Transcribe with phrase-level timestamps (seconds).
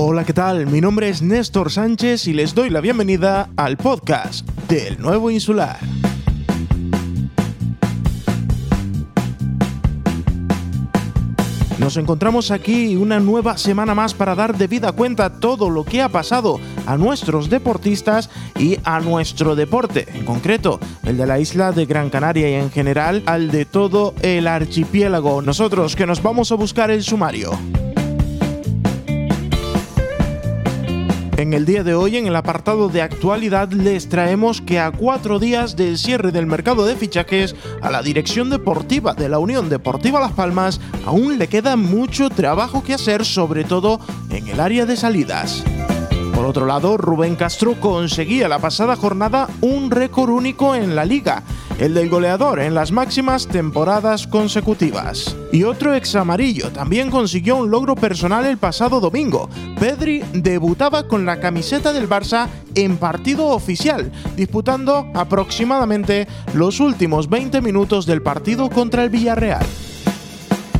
[0.00, 0.68] Hola, ¿qué tal?
[0.68, 5.76] Mi nombre es Néstor Sánchez y les doy la bienvenida al podcast del Nuevo Insular.
[11.80, 16.08] Nos encontramos aquí una nueva semana más para dar debida cuenta todo lo que ha
[16.08, 21.86] pasado a nuestros deportistas y a nuestro deporte, en concreto el de la isla de
[21.86, 25.42] Gran Canaria y en general al de todo el archipiélago.
[25.42, 27.50] Nosotros que nos vamos a buscar el sumario.
[31.38, 35.38] En el día de hoy, en el apartado de actualidad, les traemos que a cuatro
[35.38, 40.18] días del cierre del mercado de fichajes, a la dirección deportiva de la Unión Deportiva
[40.18, 44.96] Las Palmas aún le queda mucho trabajo que hacer, sobre todo en el área de
[44.96, 45.62] salidas.
[46.34, 51.44] Por otro lado, Rubén Castro conseguía la pasada jornada un récord único en la liga,
[51.78, 55.36] el del goleador en las máximas temporadas consecutivas.
[55.52, 59.48] Y otro ex amarillo también consiguió un logro personal el pasado domingo.
[59.78, 67.60] Pedri debutaba con la camiseta del Barça en partido oficial, disputando aproximadamente los últimos 20
[67.60, 69.66] minutos del partido contra el Villarreal.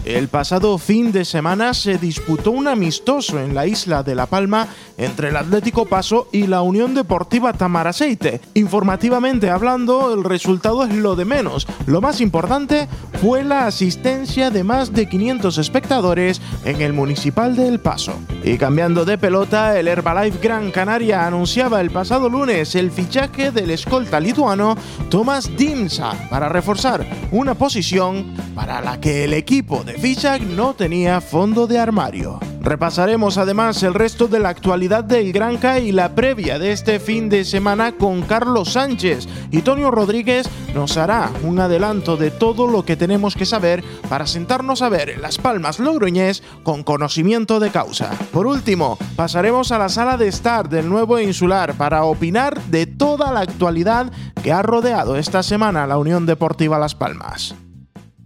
[0.08, 4.66] El pasado fin de semana se disputó un amistoso en la isla de La Palma
[4.96, 8.40] entre el Atlético Paso y la Unión Deportiva Tamaraceite.
[8.54, 11.66] Informativamente hablando, el resultado es lo de menos.
[11.84, 12.88] Lo más importante
[13.20, 18.14] fue la asistencia de más de 500 espectadores en el Municipal de El Paso.
[18.42, 23.72] Y cambiando de pelota, el Herbalife Gran Canaria anunciaba el pasado lunes el fichaje del
[23.72, 24.74] escolta lituano
[25.10, 31.20] Tomás Dimsa para reforzar una posición para la que el equipo de Fichak no tenía
[31.20, 32.38] fondo de armario.
[32.60, 37.28] Repasaremos además el resto de la actualidad del Granca y la previa de este fin
[37.28, 42.84] de semana con Carlos Sánchez y Tonio Rodríguez nos hará un adelanto de todo lo
[42.84, 48.10] que tenemos que saber para sentarnos a ver Las Palmas Logroñés con conocimiento de causa.
[48.32, 53.32] Por último, pasaremos a la sala de estar del nuevo insular para opinar de toda
[53.32, 54.12] la actualidad
[54.44, 57.56] que ha rodeado esta semana la Unión Deportiva Las Palmas.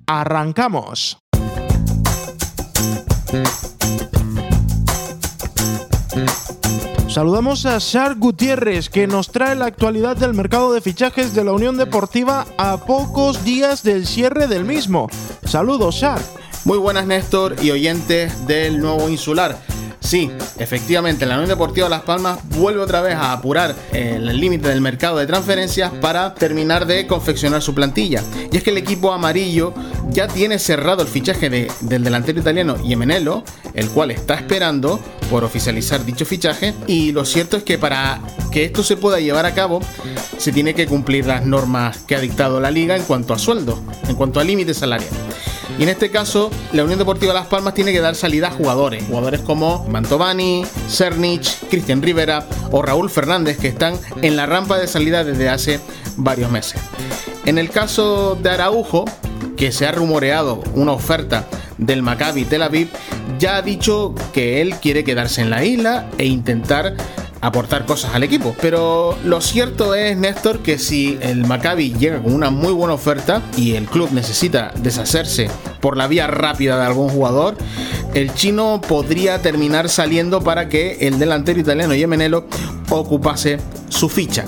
[0.07, 1.22] ¡Arrancamos!
[7.09, 11.53] Saludamos a Shar Gutiérrez, que nos trae la actualidad del mercado de fichajes de la
[11.53, 15.11] Unión Deportiva a pocos días del cierre del mismo.
[15.45, 16.23] Saludos, Shar.
[16.65, 19.59] Muy buenas, Néstor y oyentes del nuevo insular.
[20.03, 24.81] Sí, efectivamente, la Unión Deportiva Las Palmas vuelve otra vez a apurar el límite del
[24.81, 28.23] mercado de transferencias para terminar de confeccionar su plantilla.
[28.51, 29.73] Y es que el equipo amarillo
[30.11, 31.49] ya tiene cerrado el fichaje
[31.81, 36.75] del delantero italiano Yemenelo, el cual está esperando por oficializar dicho fichaje.
[36.87, 38.21] Y lo cierto es que para
[38.51, 39.81] que esto se pueda llevar a cabo,
[40.37, 43.81] se tiene que cumplir las normas que ha dictado la liga en cuanto a sueldo,
[44.09, 45.11] en cuanto a límite salarial.
[45.79, 49.05] Y en este caso, la Unión Deportiva Las Palmas tiene que dar salida a jugadores.
[49.07, 54.87] Jugadores como Mantovani, Cernich, Cristian Rivera o Raúl Fernández, que están en la rampa de
[54.87, 55.81] salida desde hace
[56.17, 56.81] varios meses.
[57.47, 59.05] En el caso de Araujo,
[59.57, 61.47] que se ha rumoreado una oferta
[61.79, 62.89] del Maccabi Tel Aviv,
[63.39, 66.97] ya ha dicho que él quiere quedarse en la isla e intentar
[67.43, 68.57] aportar cosas al equipo.
[68.63, 73.43] Pero lo cierto es, Néstor, que si el Maccabi llega con una muy buena oferta
[73.57, 75.51] y el club necesita deshacerse
[75.81, 77.57] por la vía rápida de algún jugador,
[78.15, 82.47] el chino podría terminar saliendo para que el delantero italiano Yemenelo
[82.89, 83.59] ocupase
[83.89, 84.45] su ficha.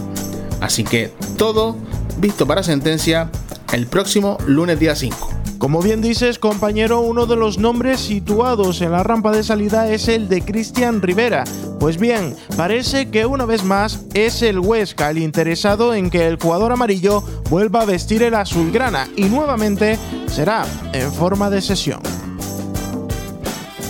[0.60, 1.76] Así que todo
[2.18, 3.30] visto para sentencia
[3.72, 5.43] el próximo lunes día 5.
[5.64, 10.08] Como bien dices, compañero, uno de los nombres situados en la rampa de salida es
[10.08, 11.44] el de Cristian Rivera.
[11.80, 16.36] Pues bien, parece que una vez más es el Huesca el interesado en que el
[16.36, 22.00] jugador amarillo vuelva a vestir el azulgrana y nuevamente será en forma de sesión.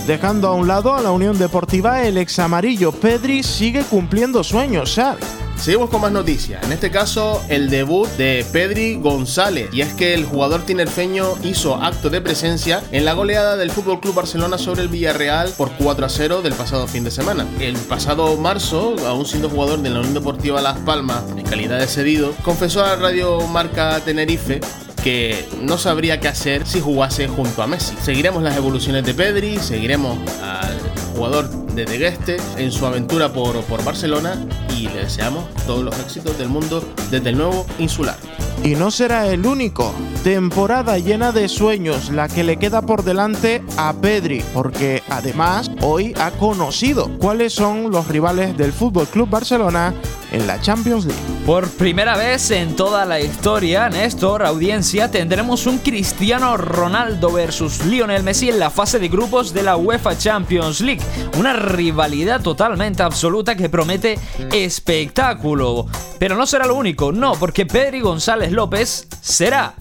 [0.07, 4.93] Dejando a un lado a la Unión Deportiva, el ex amarillo Pedri sigue cumpliendo sueños,
[4.93, 5.25] ¿sabes?
[5.57, 6.63] Seguimos con más noticias.
[6.63, 9.69] En este caso, el debut de Pedri González.
[9.71, 13.99] Y es que el jugador tinerfeño hizo acto de presencia en la goleada del Fútbol
[13.99, 17.47] Club Barcelona sobre el Villarreal por 4 a 0 del pasado fin de semana.
[17.59, 21.87] El pasado marzo, aún siendo jugador de la Unión Deportiva Las Palmas en calidad de
[21.87, 24.61] cedido, confesó a radio Marca Tenerife
[25.03, 27.95] que no sabría qué hacer si jugase junto a Messi.
[28.01, 30.79] Seguiremos las evoluciones de Pedri, seguiremos al
[31.15, 36.37] jugador de De en su aventura por, por Barcelona y le deseamos todos los éxitos
[36.37, 36.81] del mundo
[37.11, 38.15] desde el nuevo insular.
[38.63, 39.93] Y no será el único.
[40.23, 46.13] Temporada llena de sueños la que le queda por delante a Pedri, porque además hoy
[46.19, 49.93] ha conocido cuáles son los rivales del Fútbol Club Barcelona
[50.35, 51.21] en la Champions League.
[51.45, 58.23] Por primera vez en toda la historia, Néstor, audiencia, tendremos un Cristiano Ronaldo versus Lionel
[58.23, 61.01] Messi en la fase de grupos de la UEFA Champions League.
[61.39, 64.19] Una rivalidad totalmente absoluta que promete
[64.51, 65.87] espectáculo.
[66.19, 69.75] Pero no será lo único, no, porque Pedri González López será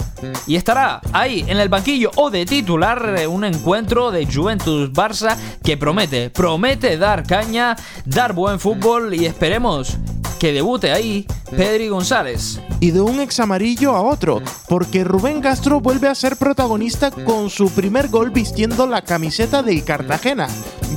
[0.47, 5.77] y estará ahí en el banquillo o de titular un encuentro de Juventus Barça que
[5.77, 9.99] promete, promete dar caña, dar buen fútbol y esperemos
[10.39, 12.61] que debute ahí Pedri González.
[12.81, 17.51] Y de un ex amarillo a otro, porque Rubén Castro vuelve a ser protagonista con
[17.51, 20.49] su primer gol vistiendo la camiseta del Cartagena.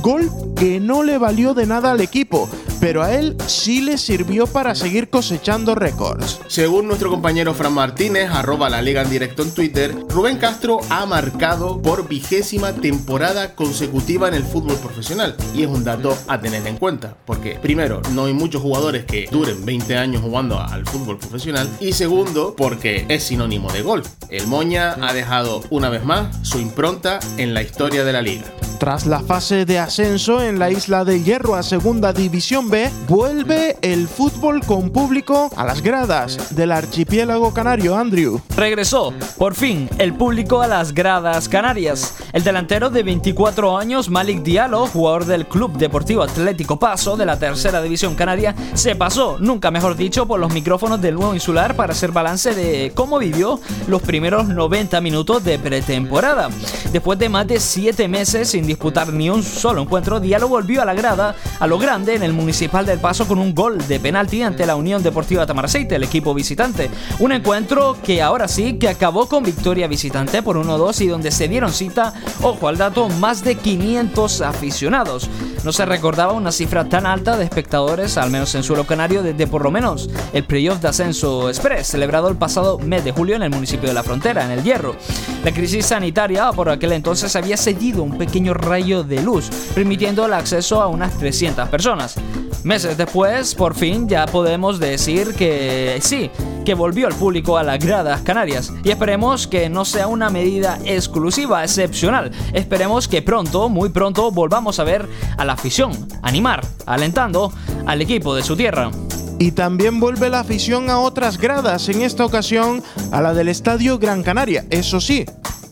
[0.02, 2.48] Gol que no le valió de nada al equipo,
[2.80, 6.40] pero a él sí le sirvió para seguir cosechando récords.
[6.48, 11.06] Según nuestro compañero Fran Martínez, arroba la liga en directo en Twitter, Rubén Castro ha
[11.06, 15.36] marcado por vigésima temporada consecutiva en el fútbol profesional.
[15.54, 19.28] Y es un dato a tener en cuenta, porque primero, no hay muchos jugadores que
[19.30, 21.68] duren 20 años jugando al fútbol profesional.
[21.80, 24.02] Y segundo, porque es sinónimo de gol.
[24.28, 28.44] El Moña ha dejado una vez más su impronta en la historia de la liga.
[28.78, 32.67] Tras la fase de ascenso en la Isla de Hierro a Segunda División
[33.08, 38.42] Vuelve el fútbol con público a las gradas del archipiélago canario, Andrew.
[38.56, 42.16] Regresó, por fin, el público a las gradas canarias.
[42.34, 47.38] El delantero de 24 años, Malik Diallo, jugador del Club Deportivo Atlético Paso de la
[47.38, 51.92] Tercera División Canaria, se pasó, nunca mejor dicho, por los micrófonos del nuevo insular para
[51.92, 56.50] hacer balance de cómo vivió los primeros 90 minutos de pretemporada.
[56.92, 60.84] Después de más de 7 meses sin disputar ni un solo encuentro, Diallo volvió a
[60.84, 64.42] la grada a lo grande en el Municipal del Paso con un gol de penalti
[64.42, 66.90] ante la Unión Deportiva Tamaraceite, el equipo visitante.
[67.20, 71.46] Un encuentro que ahora sí que acabó con victoria visitante por 1-2 y donde se
[71.46, 75.30] dieron cita, ojo al dato, más de 500 aficionados.
[75.62, 79.46] No se recordaba una cifra tan alta de espectadores, al menos en suelo canario, desde
[79.46, 83.44] por lo menos el playoff de ascenso express, celebrado el pasado mes de julio en
[83.44, 84.96] el municipio de La Frontera, en el Hierro.
[85.44, 90.32] La crisis sanitaria por aquel entonces había cedido un pequeño rayo de luz, permitiendo el
[90.32, 92.16] acceso a unas 300 personas.
[92.64, 96.30] Meses después, por fin, ya podemos decir que sí,
[96.64, 98.72] que volvió el público a las gradas canarias.
[98.82, 102.32] Y esperemos que no sea una medida exclusiva, excepcional.
[102.52, 107.52] Esperemos que pronto, muy pronto, volvamos a ver a la afición animar, alentando
[107.86, 108.90] al equipo de su tierra.
[109.38, 112.82] Y también vuelve la afición a otras gradas, en esta ocasión
[113.12, 115.24] a la del Estadio Gran Canaria, eso sí,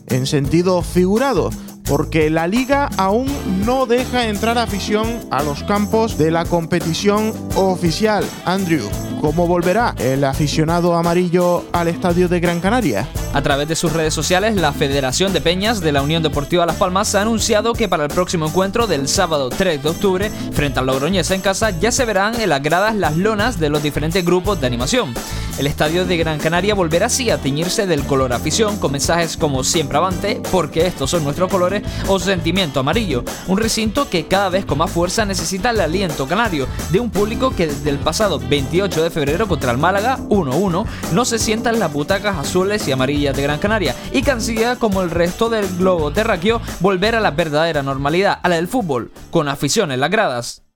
[0.07, 1.49] en sentido figurado
[1.87, 3.27] porque la liga aún
[3.65, 8.25] no deja entrar afición a los campos de la competición oficial.
[8.45, 8.89] Andrew,
[9.21, 13.07] ¿cómo volverá el aficionado amarillo al estadio de Gran Canaria?
[13.33, 16.77] A través de sus redes sociales, la Federación de Peñas de la Unión Deportiva Las
[16.77, 20.87] Palmas ha anunciado que para el próximo encuentro del sábado 3 de octubre, frente al
[20.87, 24.59] Logroñés en casa, ya se verán en las gradas las lonas de los diferentes grupos
[24.59, 25.13] de animación.
[25.59, 29.63] El estadio de Gran Canaria volverá así a teñirse del color afición con mensajes como
[29.63, 31.76] siempre avante, porque estos son nuestros colores,
[32.07, 33.23] o sentimiento amarillo.
[33.47, 37.53] Un recinto que cada vez con más fuerza necesita el aliento canario de un público
[37.55, 41.79] que desde el pasado 28 de febrero contra el Málaga 1-1 no se sienta en
[41.79, 44.37] las butacas azules y amarillas de Gran Canaria y que
[44.79, 49.11] como el resto del globo terráqueo volver a la verdadera normalidad, a la del fútbol,
[49.31, 50.66] con afición en las gradas.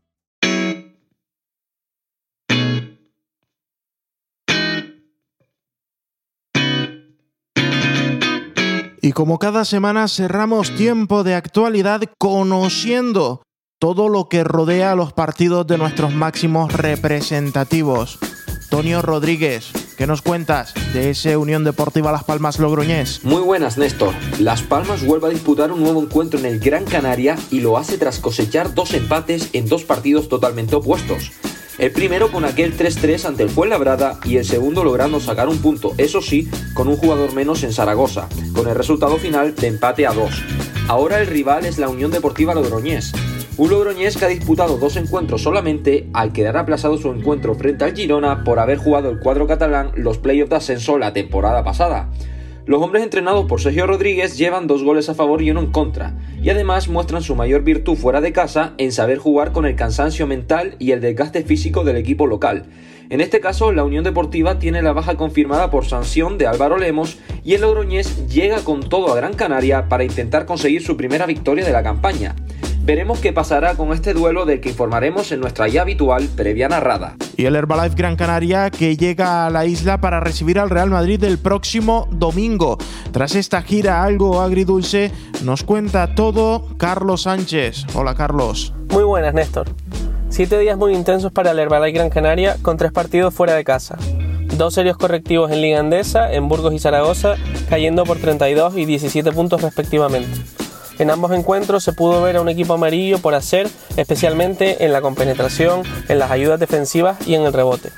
[9.03, 13.41] Y como cada semana cerramos tiempo de actualidad conociendo
[13.79, 18.19] todo lo que rodea los partidos de nuestros máximos representativos.
[18.69, 23.23] Tonio Rodríguez, ¿qué nos cuentas de ese Unión Deportiva Las Palmas Logroñés?
[23.23, 24.13] Muy buenas, Néstor.
[24.39, 27.97] Las Palmas vuelve a disputar un nuevo encuentro en el Gran Canaria y lo hace
[27.97, 31.31] tras cosechar dos empates en dos partidos totalmente opuestos.
[31.77, 35.93] El primero con aquel 3-3 ante el Fuenlabrada y el segundo logrando sacar un punto,
[35.97, 40.13] eso sí, con un jugador menos en Zaragoza, con el resultado final de empate a
[40.13, 40.29] 2.
[40.87, 43.13] Ahora el rival es la Unión Deportiva Logroñés.
[43.57, 47.95] Un Logroñés que ha disputado dos encuentros solamente al quedar aplazado su encuentro frente al
[47.95, 52.09] Girona por haber jugado el cuadro catalán los playoffs de ascenso la temporada pasada.
[52.67, 56.15] Los hombres entrenados por Sergio Rodríguez llevan dos goles a favor y uno en contra,
[56.41, 60.27] y además muestran su mayor virtud fuera de casa en saber jugar con el cansancio
[60.27, 62.65] mental y el desgaste físico del equipo local.
[63.09, 67.17] En este caso, la Unión Deportiva tiene la baja confirmada por sanción de Álvaro Lemos
[67.43, 71.65] y el Logroñés llega con todo a Gran Canaria para intentar conseguir su primera victoria
[71.65, 72.35] de la campaña.
[72.83, 77.15] Veremos qué pasará con este duelo del que informaremos en nuestra ya habitual previa narrada.
[77.37, 81.23] Y el Herbalife Gran Canaria que llega a la isla para recibir al Real Madrid
[81.23, 82.79] el próximo domingo.
[83.11, 85.11] Tras esta gira algo agridulce,
[85.43, 87.85] nos cuenta todo Carlos Sánchez.
[87.93, 88.73] Hola Carlos.
[88.89, 89.67] Muy buenas, Néstor.
[90.29, 93.99] Siete días muy intensos para el Herbalife Gran Canaria con tres partidos fuera de casa.
[94.57, 97.35] Dos serios correctivos en Liga Andesa, en Burgos y Zaragoza,
[97.69, 100.60] cayendo por 32 y 17 puntos respectivamente.
[101.01, 103.67] En ambos encuentros se pudo ver a un equipo amarillo por hacer,
[103.97, 107.89] especialmente en la compenetración, en las ayudas defensivas y en el rebote.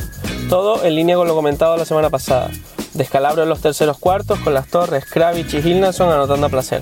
[0.48, 2.50] Todo en línea con lo comentado la semana pasada.
[2.94, 6.82] Descalabro en los terceros cuartos con las torres Kravich y Gilnason anotando a placer.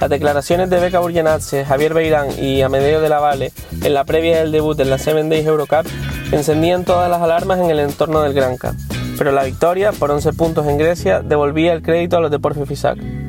[0.00, 3.50] Las declaraciones de Beca Burgenatze, Javier Beirán y Amedeo de la Valle
[3.82, 5.88] en la previa del debut en la Seven Days Eurocup
[6.30, 8.76] encendían todas las alarmas en el entorno del Granca,
[9.18, 12.64] pero la victoria, por 11 puntos en Grecia, devolvía el crédito a los de Porfio
[12.64, 13.21] Fisac.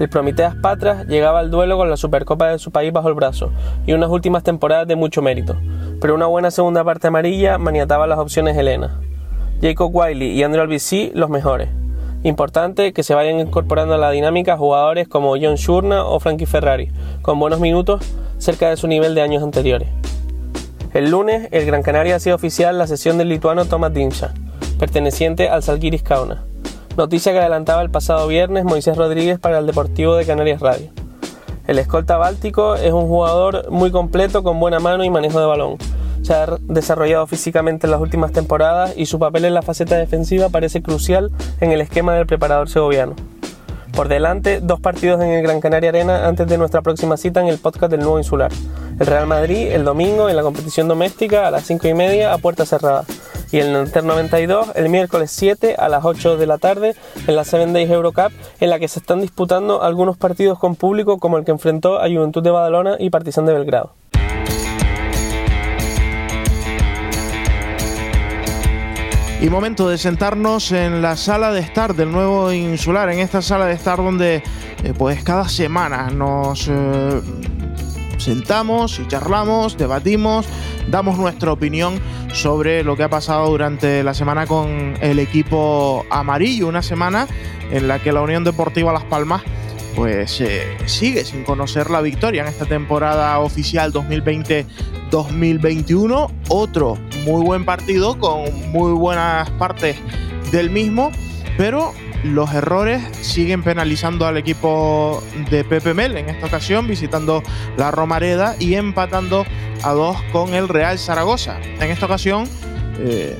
[0.00, 3.52] El Prometeas Patras llegaba al duelo con la Supercopa de su país bajo el brazo
[3.86, 5.56] y unas últimas temporadas de mucho mérito,
[6.00, 9.00] pero una buena segunda parte amarilla maniataba las opciones Helena.
[9.62, 11.68] Jacob Wiley y Andrew Albisi los mejores.
[12.24, 16.90] Importante que se vayan incorporando a la dinámica jugadores como John Shurna o Frankie Ferrari,
[17.22, 18.04] con buenos minutos
[18.38, 19.88] cerca de su nivel de años anteriores.
[20.92, 24.34] El lunes, el Gran Canaria hacía oficial la sesión del lituano Tomas Dimsha,
[24.78, 26.44] perteneciente al Salguiris Kauna.
[26.96, 30.90] Noticia que adelantaba el pasado viernes Moisés Rodríguez para el Deportivo de Canarias Radio.
[31.66, 35.78] El escolta báltico es un jugador muy completo con buena mano y manejo de balón,
[36.24, 40.48] se ha desarrollado físicamente en las últimas temporadas y su papel en la faceta defensiva
[40.48, 43.14] parece crucial en el esquema del preparador segoviano.
[43.92, 47.48] Por delante, dos partidos en el Gran Canaria Arena antes de nuestra próxima cita en
[47.48, 48.50] el podcast del Nuevo Insular.
[48.98, 52.38] El Real Madrid el domingo en la competición doméstica a las 5 y media a
[52.38, 53.04] puerta cerrada.
[53.54, 56.96] Y el Inter 92 el miércoles 7 a las 8 de la tarde
[57.28, 61.20] en la Seven Days Eurocup en la que se están disputando algunos partidos con público
[61.20, 63.92] como el que enfrentó a Juventud de Badalona y Partizan de Belgrado.
[69.40, 73.66] Y momento de sentarnos en la sala de estar del nuevo insular, en esta sala
[73.66, 74.42] de estar donde
[74.82, 77.20] eh, pues cada semana nos eh,
[78.24, 80.46] sentamos y charlamos, debatimos,
[80.88, 82.00] damos nuestra opinión
[82.32, 87.28] sobre lo que ha pasado durante la semana con el equipo amarillo, una semana
[87.70, 89.42] en la que la Unión Deportiva Las Palmas
[89.94, 96.32] pues eh, sigue sin conocer la victoria en esta temporada oficial 2020-2021.
[96.48, 99.96] Otro muy buen partido con muy buenas partes
[100.50, 101.12] del mismo,
[101.56, 101.92] pero
[102.24, 107.42] los errores siguen penalizando al equipo de Pepe Mel en esta ocasión, visitando
[107.76, 109.44] la Romareda y empatando
[109.82, 111.60] a dos con el Real Zaragoza.
[111.60, 112.48] En esta ocasión,
[112.98, 113.36] eh,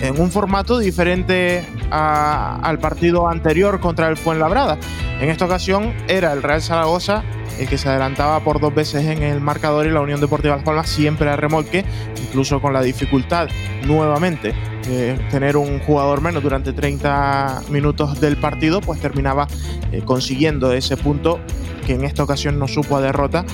[0.00, 4.78] en un formato diferente al partido anterior contra el Fuenlabrada.
[5.20, 7.22] En esta ocasión era el Real Zaragoza
[7.58, 10.88] el que se adelantaba por dos veces en el marcador y la Unión Deportiva Las
[10.88, 11.84] siempre a remolque,
[12.20, 13.48] incluso con la dificultad
[13.86, 14.54] nuevamente
[14.86, 19.46] de tener un jugador menos durante 30 minutos del partido, pues terminaba
[19.92, 21.40] eh, consiguiendo ese punto
[21.86, 23.44] que en esta ocasión no supo a derrota,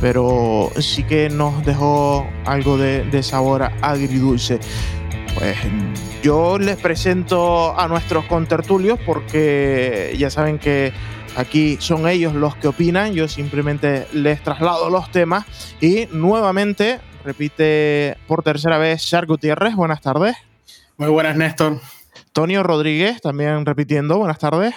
[0.00, 4.60] pero sí que nos dejó algo de, de sabor agridulce.
[5.34, 5.56] Pues
[6.22, 10.92] yo les presento a nuestros contertulios porque ya saben que
[11.36, 15.44] aquí son ellos los que opinan, yo simplemente les traslado los temas
[15.80, 20.36] y nuevamente repite por tercera vez Char Gutiérrez, buenas tardes.
[20.96, 21.80] Muy buenas, Néstor.
[22.32, 24.74] Tonio Rodríguez, también repitiendo, buenas tardes.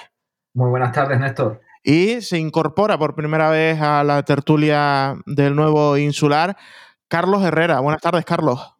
[0.53, 1.61] Muy buenas tardes, Néstor.
[1.83, 6.57] Y se incorpora por primera vez a la tertulia del nuevo insular
[7.07, 7.79] Carlos Herrera.
[7.79, 8.76] Buenas tardes, Carlos.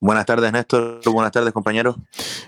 [0.00, 1.00] Buenas tardes, Néstor.
[1.10, 1.96] Buenas tardes, compañeros.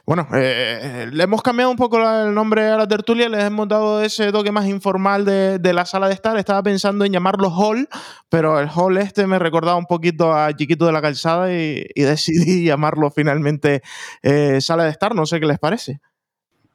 [0.07, 4.03] Bueno, eh, le hemos cambiado un poco el nombre a la tertulia, les hemos dado
[4.03, 6.37] ese toque más informal de, la sala de estar.
[6.37, 7.89] Estaba pensando en llamarlo hall,
[8.29, 12.65] pero el hall este me recordaba un poquito a Chiquito de la Calzada y, decidí
[12.65, 13.83] llamarlo finalmente
[14.23, 15.17] eh, sala de estar.
[15.17, 16.01] No sé qué les parece.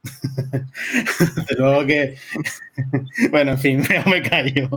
[1.58, 2.16] luego que.
[3.30, 4.68] bueno, en fin, me callo.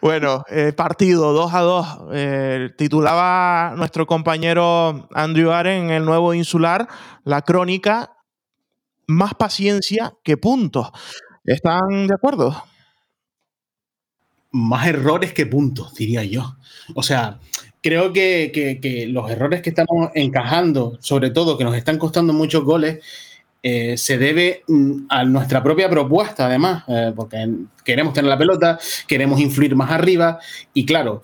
[0.00, 1.86] Bueno, eh, partido 2 a 2.
[2.12, 6.88] Eh, titulaba nuestro compañero Andrew Aren en el nuevo insular
[7.24, 8.14] la crónica
[9.06, 10.90] Más paciencia que puntos.
[11.44, 12.62] ¿Están de acuerdo?
[14.50, 16.56] Más errores que puntos, diría yo.
[16.94, 17.40] O sea,
[17.82, 22.64] creo que, que los errores que estamos encajando, sobre todo que nos están costando muchos
[22.64, 23.02] goles,
[23.62, 27.48] eh, se debe mm, a nuestra propia propuesta, además, eh, porque
[27.84, 30.38] queremos tener la pelota, queremos influir más arriba
[30.72, 31.22] y claro,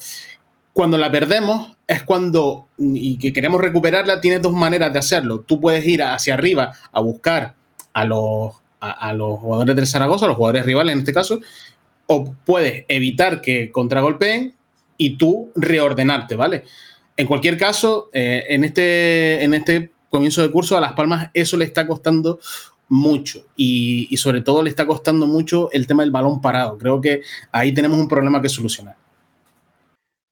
[0.72, 5.40] cuando la perdemos es cuando, mm, y que queremos recuperarla, tienes dos maneras de hacerlo.
[5.40, 7.54] Tú puedes ir hacia arriba a buscar
[7.92, 11.40] a los, a, los jugadores del Zaragoza, a los jugadores rivales en este caso,
[12.06, 14.54] o puedes evitar que contragolpeen
[14.98, 16.64] y tú reordenarte, ¿vale?
[17.16, 21.56] En cualquier caso, eh, en, este, en este comienzo de curso, a Las Palmas eso
[21.56, 22.38] le está costando
[22.88, 26.78] mucho y, sobre todo le está costando mucho el tema del balón parado.
[26.78, 28.96] Creo que ahí tenemos un problema que solucionar.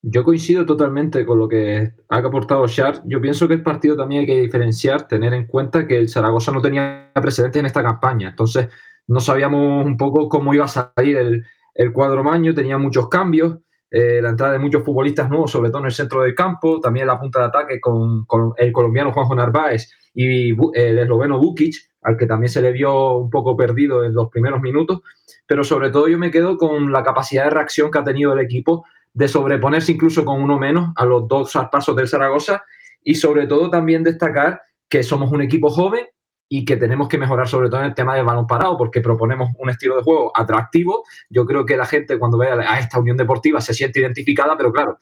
[0.01, 3.03] Yo coincido totalmente con lo que ha aportado Shar.
[3.07, 6.53] Yo pienso que el partido también hay que diferenciar, tener en cuenta que el Zaragoza
[6.53, 8.29] no tenía precedentes en esta campaña.
[8.29, 8.69] Entonces,
[9.09, 13.59] no sabíamos un poco cómo iba a salir el, el cuadro maño, tenía muchos cambios.
[13.95, 17.07] Eh, la entrada de muchos futbolistas nuevos, sobre todo en el centro del campo, también
[17.07, 18.25] la punta de ataque con,
[18.57, 23.29] el colombiano Juanjo Narváez y el esloveno Bukic, al que también se le vio un
[23.29, 25.03] poco perdido en los primeros minutos,
[25.47, 28.41] pero sobre todo yo me quedo con la capacidad de reacción que ha tenido el
[28.41, 32.65] equipo de sobreponerse incluso con uno menos a los dos pasos del Zaragoza
[33.05, 36.07] y sobre todo también destacar que somos un equipo joven
[36.55, 39.49] y que tenemos que mejorar sobre todo en el tema del balón parado porque proponemos
[39.57, 41.03] un estilo de juego atractivo.
[41.31, 44.71] Yo creo que la gente cuando vea a esta Unión Deportiva se siente identificada, pero
[44.71, 44.99] claro,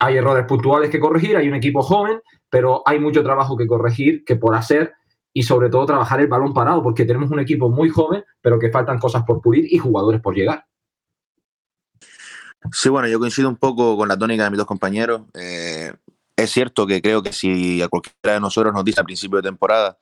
[0.00, 4.24] hay errores puntuales que corregir, hay un equipo joven, pero hay mucho trabajo que corregir,
[4.24, 4.94] que por hacer
[5.32, 8.72] y sobre todo trabajar el balón parado porque tenemos un equipo muy joven, pero que
[8.72, 10.66] faltan cosas por pulir y jugadores por llegar.
[12.72, 15.22] Sí, bueno, yo coincido un poco con la tónica de mis dos compañeros.
[15.34, 15.92] Eh,
[16.34, 19.48] es cierto que creo que si a cualquiera de nosotros nos dice a principio de
[19.48, 19.96] temporada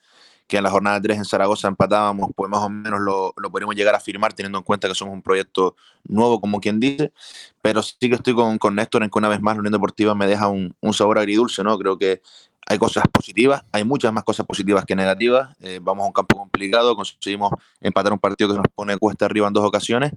[0.49, 3.95] que en la jornada 3 en Zaragoza empatábamos, pues más o menos lo, lo llegar
[3.95, 7.13] a firmar teniendo en cuenta que somos un proyecto nuevo, como quien dice,
[7.61, 10.15] pero sí que estoy con, con Néstor en que una vez más la Unión Deportiva
[10.15, 11.79] me deja un, un sabor agridulce, ¿no?
[11.79, 12.23] Creo que
[12.71, 15.57] hay cosas positivas, hay muchas más cosas positivas que negativas.
[15.61, 19.49] Eh, vamos a un campo complicado, conseguimos empatar un partido que nos pone cuesta arriba
[19.49, 20.13] en dos ocasiones,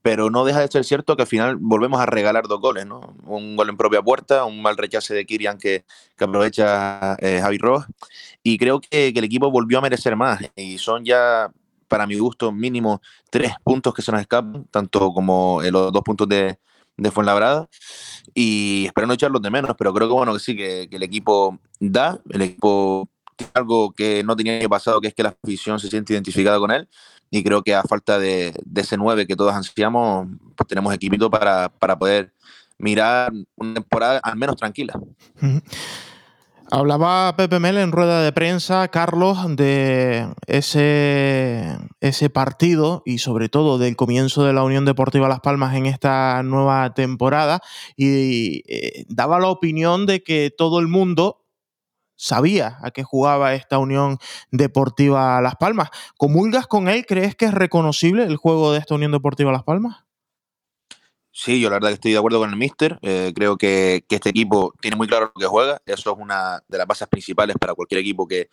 [0.00, 3.00] pero no deja de ser cierto que al final volvemos a regalar dos goles, ¿no?
[3.24, 5.84] Un gol en propia puerta, un mal rechace de Kirian que,
[6.16, 7.88] que aprovecha eh, Javi Rojas,
[8.44, 11.50] y creo que, que el equipo volvió a merecer más, y son ya
[11.88, 16.02] para mi gusto, mínimo tres puntos que se nos escapan, tanto como eh, los dos
[16.02, 16.58] puntos de,
[16.98, 17.68] de Fuenlabrada
[18.34, 21.58] y espero no echarlos de menos, pero creo que bueno que sí, que, el equipo
[21.80, 25.78] da, el equipo tiene algo que no tenía que pasado, que es que la afición
[25.78, 26.88] se siente identificada con él
[27.30, 31.68] y creo que a falta de, ese 9 que todos ansiamos, pues tenemos equipito para,
[31.68, 32.32] para poder
[32.78, 34.98] mirar una temporada al menos tranquila.
[36.70, 41.78] Hablaba Pepe Mel en rueda de prensa, Carlos, de ese,
[42.30, 46.92] partido y sobre todo del comienzo de la Unión Deportiva Las Palmas en esta nueva
[46.92, 47.62] temporada
[47.96, 51.46] y eh, daba la opinión de que todo el mundo
[52.16, 54.18] sabía a qué jugaba esta Unión
[54.50, 55.88] Deportiva Las Palmas.
[56.18, 57.06] ¿Comulgas con él?
[57.06, 60.07] ¿Crees que es reconocible el juego de esta Unión Deportiva Las Palmas?
[61.40, 62.98] Sí, yo la verdad que estoy de acuerdo con el Mister.
[63.00, 65.80] Eh, creo que, este equipo tiene muy claro lo que juega.
[65.86, 68.50] Eso es una de las bases principales para cualquier equipo que,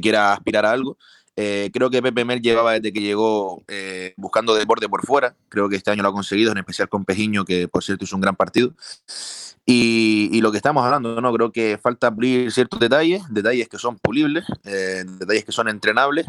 [0.00, 0.96] quiera aspirar a algo.
[1.36, 5.36] Eh, creo que Pepe Mel llevaba desde que llegó eh, buscando deporte por fuera.
[5.50, 8.16] Creo que este año lo ha conseguido, en especial con Pejiño, que por cierto hizo
[8.16, 8.72] un gran partido.
[9.66, 11.32] Y, lo que estamos hablando, ¿no?
[11.34, 16.24] Creo que falta pulir ciertos detalles, detalles que son pulibles, detalles que son entrenables.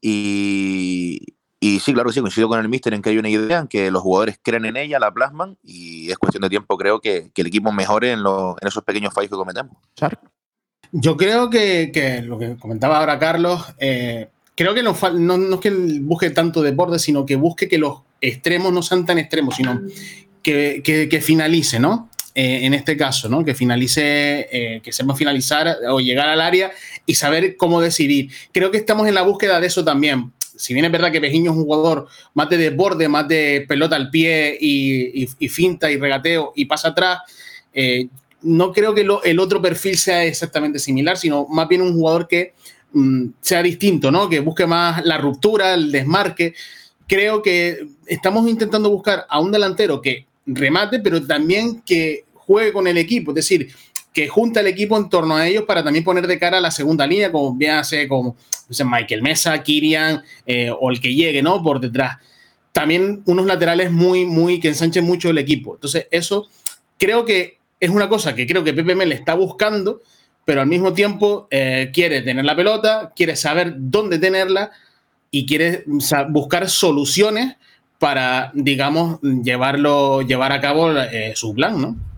[0.00, 3.60] Y, y sí, claro que sí, coincido con el Mister en que hay una idea,
[3.60, 7.00] en que los jugadores creen en ella, la plasman y es cuestión de tiempo, creo,
[7.00, 9.76] que, el equipo mejore en, en, esos pequeños fallos que cometemos.
[10.90, 15.70] Yo creo que, lo que comentaba ahora Carlos, eh, creo que no, no, es que
[16.00, 19.82] busque tanto de borde, sino que busque que los extremos no sean tan extremos, sino
[20.42, 22.10] que, que finalice, ¿no?
[22.34, 23.44] Eh, en este caso, ¿no?
[23.44, 26.72] Que finalice, eh, que sepa finalizar o llegar al área
[27.06, 28.32] y saber cómo decidir.
[28.52, 31.52] Creo que estamos en la búsqueda de eso también si bien es verdad que Pejiño
[31.52, 36.52] es un jugador más de desborde, más de pelota al pie y, finta y regateo
[36.54, 37.20] y pasa atrás,
[37.72, 38.08] eh,
[38.42, 42.54] no creo que el otro perfil sea exactamente similar, sino más bien un jugador que
[42.92, 44.28] mm, sea distinto, ¿no?
[44.28, 46.54] Que busque más la ruptura, el desmarque.
[47.06, 52.86] Creo que estamos intentando buscar a un delantero que remate, pero también que juegue con
[52.86, 53.72] el equipo, es decir,
[54.12, 56.70] que junta el equipo en torno a ellos para también poner de cara a la
[56.70, 58.36] segunda línea, como bien hace como
[58.84, 61.62] Michael Mesa, Kirian eh, o el que llegue, ¿no?
[61.62, 62.18] Por detrás.
[62.72, 65.74] También unos laterales muy, muy, que ensanchen mucho el equipo.
[65.74, 66.48] Entonces, eso
[66.98, 70.02] creo que es una cosa que creo que Pepe le está buscando,
[70.44, 74.70] pero al mismo tiempo eh, quiere tener la pelota, quiere saber dónde tenerla
[75.30, 75.84] y quiere
[76.28, 77.56] buscar soluciones
[77.98, 82.11] para, digamos, llevarlo, llevar a cabo eh, su plan, ¿no?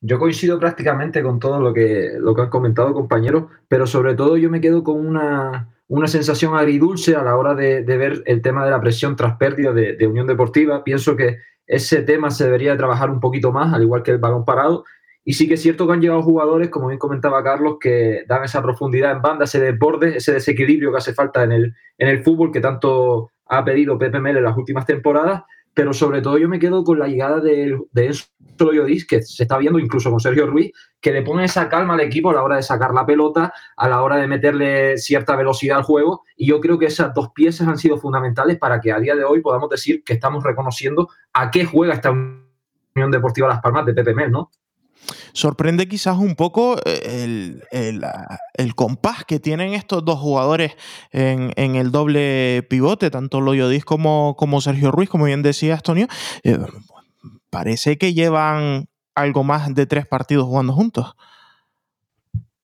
[0.00, 4.36] Yo coincido prácticamente con todo lo que, lo que han comentado, compañeros, pero sobre todo
[4.36, 5.68] yo me quedo con una,
[6.06, 10.06] sensación agridulce a la hora de, ver el tema de la presión tras pérdida de,
[10.06, 10.84] Unión Deportiva.
[10.84, 14.44] Pienso que ese tema se debería trabajar un poquito más, al igual que el balón
[14.44, 14.84] parado.
[15.24, 18.44] Y sí que es cierto que han llegado jugadores, como bien comentaba Carlos, que dan
[18.44, 22.22] esa profundidad en banda, ese desborde, ese desequilibrio que hace falta en el, en el
[22.22, 25.42] fútbol que tanto ha pedido Pepe Mel en las últimas temporadas
[25.74, 29.44] pero sobre todo yo me quedo con la llegada de, de Enzo Lloris, que se
[29.44, 32.42] está viendo incluso con Sergio Ruiz, que le pone esa calma al equipo a la
[32.42, 36.48] hora de sacar la pelota, a la hora de meterle cierta velocidad al juego, y
[36.48, 39.40] yo creo que esas dos piezas han sido fundamentales para que a día de hoy
[39.40, 44.14] podamos decir que estamos reconociendo a qué juega esta Unión Deportiva Las Palmas de Pepe
[44.14, 44.50] Mel, ¿no?
[45.32, 50.72] Sorprende quizás un poco eh, el, compás que tienen estos dos jugadores
[51.12, 56.06] en, el doble pivote, tanto Loyodis como, como Sergio Ruiz, como bien decía Antonio.
[56.42, 56.58] Eh,
[57.50, 61.14] parece que llevan algo más de tres partidos jugando juntos.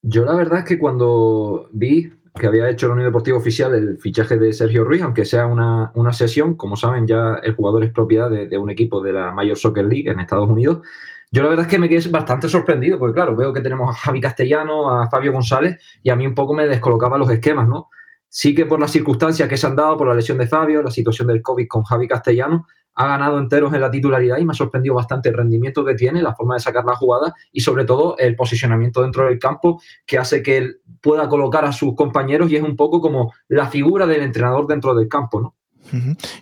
[0.02, 3.96] Yo la verdad es que cuando vi que había hecho la Unión Deportiva Oficial el
[3.98, 8.28] fichaje de Sergio Ruiz, aunque sea una, sesión, como saben ya el jugador es propiedad
[8.28, 10.80] de, de, un equipo de la Major Soccer League en Estados Unidos,
[11.34, 13.98] yo la verdad es que me quedé bastante sorprendido, porque claro, veo que tenemos a
[13.98, 17.88] Javi Castellano, a Fabio González, y a mí un poco me descolocaba los esquemas, ¿no?
[18.28, 20.92] Sí que por las circunstancias que se han dado, por la lesión de Fabio, la
[20.92, 24.54] situación del COVID con Javi Castellano, ha ganado enteros en la titularidad y me ha
[24.54, 28.16] sorprendido bastante el rendimiento que tiene, la forma de sacar la jugada y sobre todo
[28.18, 32.54] el posicionamiento dentro del campo que hace que él pueda colocar a sus compañeros y
[32.54, 35.56] es un poco como la figura del entrenador dentro del campo, ¿no?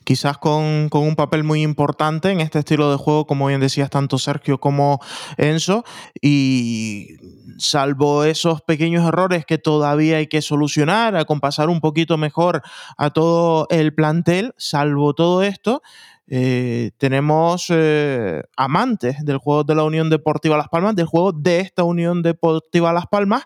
[0.05, 4.19] Quizás con, un papel muy importante en este estilo de juego, como bien decías, tanto
[4.19, 5.01] Sergio como
[5.37, 5.85] Enzo,
[6.21, 7.17] y
[7.59, 12.63] salvo esos pequeños errores que todavía hay que solucionar, a compasar un poquito mejor
[12.97, 15.83] a todo el plantel, salvo todo esto,
[16.29, 21.61] eh, tenemos eh, amantes del juego de la Unión Deportiva Las Palmas, del juego de
[21.61, 23.43] esta Unión Deportiva Las Palmas,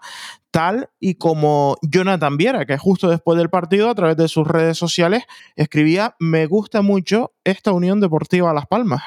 [0.50, 4.78] tal y como Jonathan Viera, que justo después del partido, a través de sus redes
[4.78, 5.24] sociales,
[5.56, 9.02] escribía, me gusta mucho esta Unión Deportiva Las Palmas.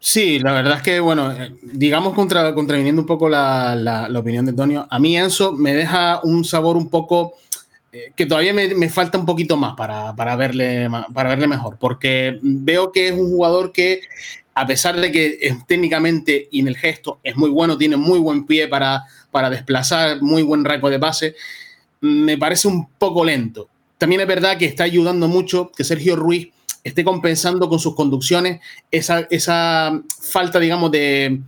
[0.00, 4.44] Sí, la verdad es que, bueno, eh, digamos contra, contraviniendo un poco la, la opinión
[4.44, 7.34] de Antonio, a mí Enzo me deja un sabor un poco
[7.90, 12.92] eh, que todavía me, falta un poquito más para, verle, para verle mejor, porque veo
[12.92, 14.02] que es un jugador que,
[14.54, 18.18] a pesar de que es, técnicamente y en el gesto es muy bueno, tiene muy
[18.18, 21.34] buen pie para, para desplazar, muy buen raco de base,
[22.00, 23.68] me parece un poco lento.
[23.96, 26.48] También es verdad que está ayudando mucho que Sergio Ruiz
[26.84, 31.40] esté compensando con sus conducciones esa, esa falta, digamos, de,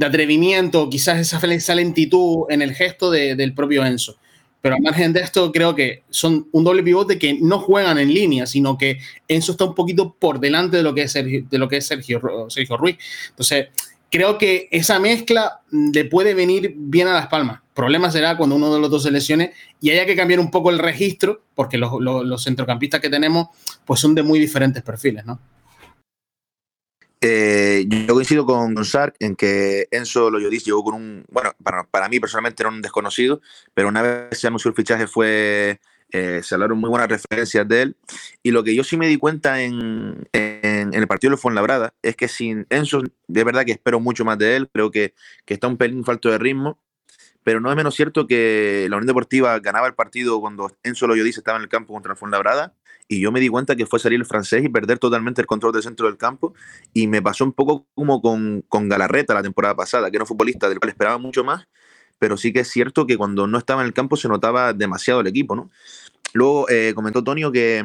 [0.00, 4.16] atrevimiento, quizás esa, esa lentitud en el gesto del propio Enzo.
[4.60, 8.12] Pero al margen de esto, creo que son un doble pivote que no juegan en
[8.12, 11.58] línea, sino que Enzo está un poquito por delante de lo que es Sergio, de
[11.58, 12.20] lo que es Sergio,
[12.50, 12.98] Sergio Ruiz.
[13.30, 13.68] Entonces,
[14.10, 17.60] creo que esa mezcla le puede venir bien a Las Palmas.
[17.74, 20.70] Problema será cuando uno de los dos se lesione y haya que cambiar un poco
[20.70, 23.48] el registro, porque los, los centrocampistas que tenemos
[23.86, 25.40] pues son de muy diferentes perfiles, ¿no?
[27.22, 31.24] Eh, yo coincido con Sark en que Enzo Loyodis llegó con un.
[31.30, 33.42] Bueno, para, para, mí personalmente era un desconocido,
[33.74, 35.80] pero una vez se anunció el fichaje fue.
[36.12, 37.96] Eh, se hablaron muy buenas referencias de él.
[38.42, 42.16] Y lo que yo sí me di cuenta en, en, el partido de Fuenlabrada es
[42.16, 44.68] que sin Enzo, de verdad que espero mucho más de él.
[44.72, 46.78] Creo que, que está un pelín falto de ritmo.
[47.42, 51.38] Pero no es menos cierto que la Unión Deportiva ganaba el partido cuando Enzo Loyodis
[51.38, 52.74] estaba en el campo contra el Fuenlabrada
[53.10, 55.72] y yo me di cuenta que fue salir el francés y perder totalmente el control
[55.72, 56.54] del centro del campo
[56.94, 60.28] y me pasó un poco como con, con Galarreta la temporada pasada, que era un
[60.28, 61.66] futbolista del cual esperaba mucho más,
[62.20, 65.22] pero sí que es cierto que cuando no estaba en el campo se notaba demasiado
[65.22, 65.70] el equipo, ¿no?
[66.34, 67.84] Luego eh, comentó Tonio que,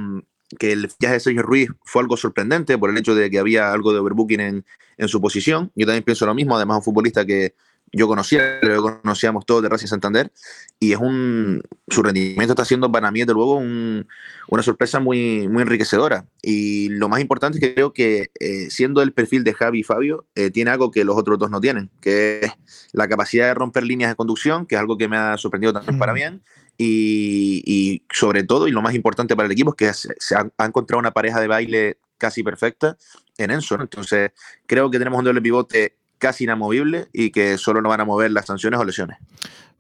[0.60, 3.74] que el fichaje de Sergio Ruiz fue algo sorprendente por el hecho de que había
[3.74, 4.66] algo de overbooking en,
[4.98, 5.72] en su posición.
[5.74, 7.56] Yo también pienso lo mismo, además un futbolista que
[7.92, 10.32] yo conocía, lo conocíamos todos de Racing Santander,
[10.80, 15.62] y es un, su rendimiento está siendo para mí, desde luego, una sorpresa muy, muy
[15.62, 16.26] enriquecedora.
[16.42, 19.84] Y lo más importante es que creo que eh, siendo el perfil de Javi y
[19.84, 22.52] Fabio, eh, tiene algo que los otros dos no tienen, que es
[22.92, 25.98] la capacidad de romper líneas de conducción, que es algo que me ha sorprendido también
[25.98, 26.42] para bien.
[26.78, 31.00] Y, sobre todo, y lo más importante para el equipo, es que se, ha, encontrado
[31.00, 32.98] una pareja de baile casi perfecta
[33.38, 33.76] en Enzo.
[33.80, 34.32] Entonces,
[34.66, 38.32] creo que tenemos un doble pivote casi inamovible y que solo no van a mover
[38.32, 39.18] las sanciones o lesiones.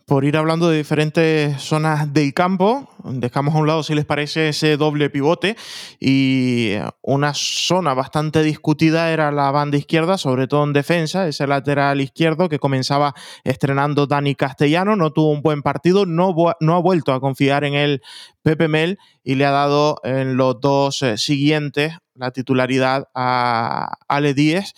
[0.06, 4.50] Por ir hablando de diferentes zonas del campo, dejamos a un lado, si les parece,
[4.50, 5.56] ese doble pivote.
[6.00, 12.02] Y una zona bastante discutida era la banda izquierda, sobre todo en defensa, ese lateral
[12.02, 17.12] izquierdo que comenzaba estrenando Dani Castellano, no tuvo un buen partido, no, no ha vuelto
[17.12, 18.04] a confiar en el
[18.44, 24.36] Pepe Mel y le ha dado en los dos eh, siguientes la titularidad a Ale
[24.36, 24.76] Díez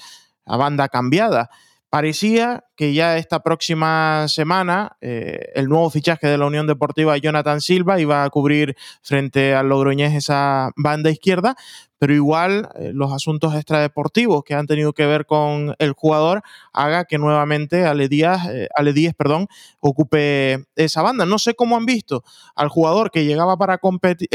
[0.48, 1.50] a banda cambiada.
[1.90, 7.62] Parecía que ya esta próxima semana eh, el nuevo fichaje de la Unión Deportiva Jonathan
[7.62, 11.56] Silva iba a cubrir frente al Logroñés esa banda izquierda,
[11.98, 16.42] pero igual eh, los asuntos extradeportivos que han tenido que ver con el jugador
[16.74, 19.48] haga que nuevamente Ale Díaz, eh, Ale Díaz perdón,
[19.80, 21.26] ocupe esa banda.
[21.26, 23.80] No sé cómo han visto al jugador que llegaba para,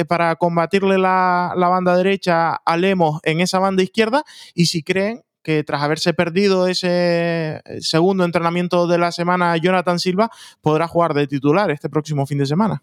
[0.09, 5.23] para combatirle la, la banda derecha a Lemos en esa banda izquierda y si creen
[5.43, 11.15] que tras haberse perdido ese eh, segundo entrenamiento de la semana, Jonathan Silva podrá jugar
[11.15, 12.83] de titular este próximo fin de semana.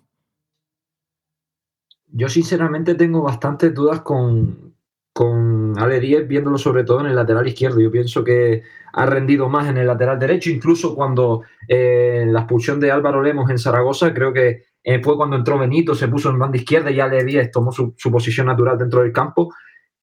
[2.12, 4.74] Yo sinceramente tengo bastantes dudas con,
[5.13, 7.80] con Ale 10, viéndolo sobre todo en el lateral izquierdo.
[7.80, 12.80] Yo pienso que ha rendido más en el lateral derecho, incluso cuando eh, la expulsión
[12.80, 16.39] de Álvaro Lemos en Zaragoza, creo que eh, fue cuando entró Benito, se puso en
[16.39, 19.54] banda izquierda y Ale 10 tomó su, su posición natural dentro del campo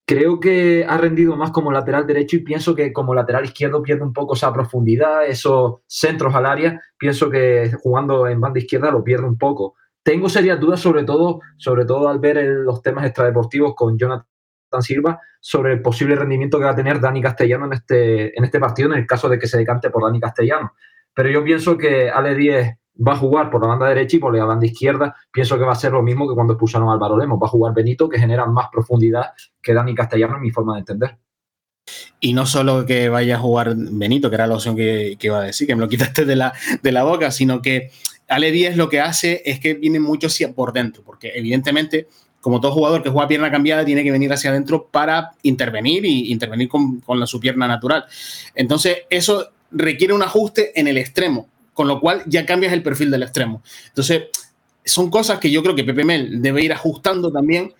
[0.06, 4.04] creo que ha rendido más como lateral derecho y pienso que como lateral izquierdo pierde
[4.04, 6.80] un poco esa profundidad, esos centros al área.
[6.96, 9.74] Pienso que jugando en banda izquierda lo pierde un poco.
[10.04, 14.24] Tengo serias dudas, sobre todo, sobre todo al ver los temas extradeportivos con Jonathan
[14.80, 18.60] Silva, sobre el posible rendimiento que va a tener Dani Castellano en este, en este
[18.60, 20.72] partido, en el caso de que se decante por Dani Castellano.
[21.12, 24.36] Pero yo pienso que Ale 10 va a jugar por la banda derecha y por
[24.36, 25.14] la banda izquierda.
[25.30, 27.38] Pienso que va a ser lo mismo que cuando expulsaron a Álvaro Lemos.
[27.40, 29.32] Va a jugar Benito, que genera más profundidad
[29.62, 31.16] que Dani Castellano, en mi forma de entender.
[32.18, 35.44] Y no solo que vaya a jugar Benito, que era la opción que, iba a
[35.44, 37.90] decir, que me lo quitaste de la, de la boca, sino que
[38.28, 42.08] Ale Díez lo que hace es que viene mucho hacia por dentro, porque evidentemente,
[42.40, 46.32] como todo jugador que juega pierna cambiada, tiene que venir hacia adentro para intervenir y
[46.32, 48.04] intervenir con, con la, su pierna natural.
[48.54, 53.10] Entonces, eso requiere un ajuste en el extremo con lo cual ya cambias el perfil
[53.10, 53.62] del extremo.
[53.88, 54.22] Entonces,
[54.82, 57.74] son cosas que yo creo que Pepe Mel debe ir ajustando también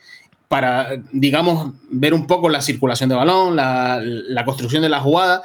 [0.49, 5.43] para, digamos, ver un poco la circulación de balón, la, construcción de la jugada.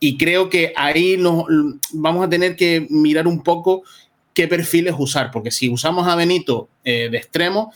[0.00, 1.44] Y creo que ahí nos,
[1.92, 3.84] vamos a tener que mirar un poco
[4.34, 7.72] qué perfiles usar, porque si usamos a Benito eh, de extremo,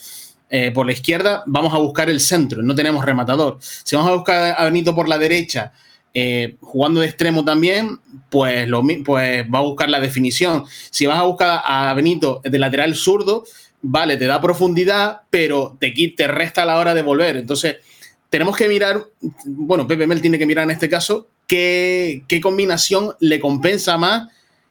[0.51, 3.59] eh, por la izquierda, vamos a buscar el centro, no tenemos rematador.
[3.61, 5.73] Si vamos a buscar a Benito por la derecha,
[6.13, 10.65] eh, jugando de extremo también, pues, lo, pues va a buscar la definición.
[10.91, 13.45] Si vas a buscar a Benito de lateral zurdo,
[13.83, 17.37] vale, te da profundidad, pero te, te resta a la hora de volver.
[17.37, 17.77] Entonces,
[18.29, 19.05] tenemos que mirar,
[19.45, 24.29] bueno, Pepe Mel tiene que mirar en este caso qué, combinación le compensa más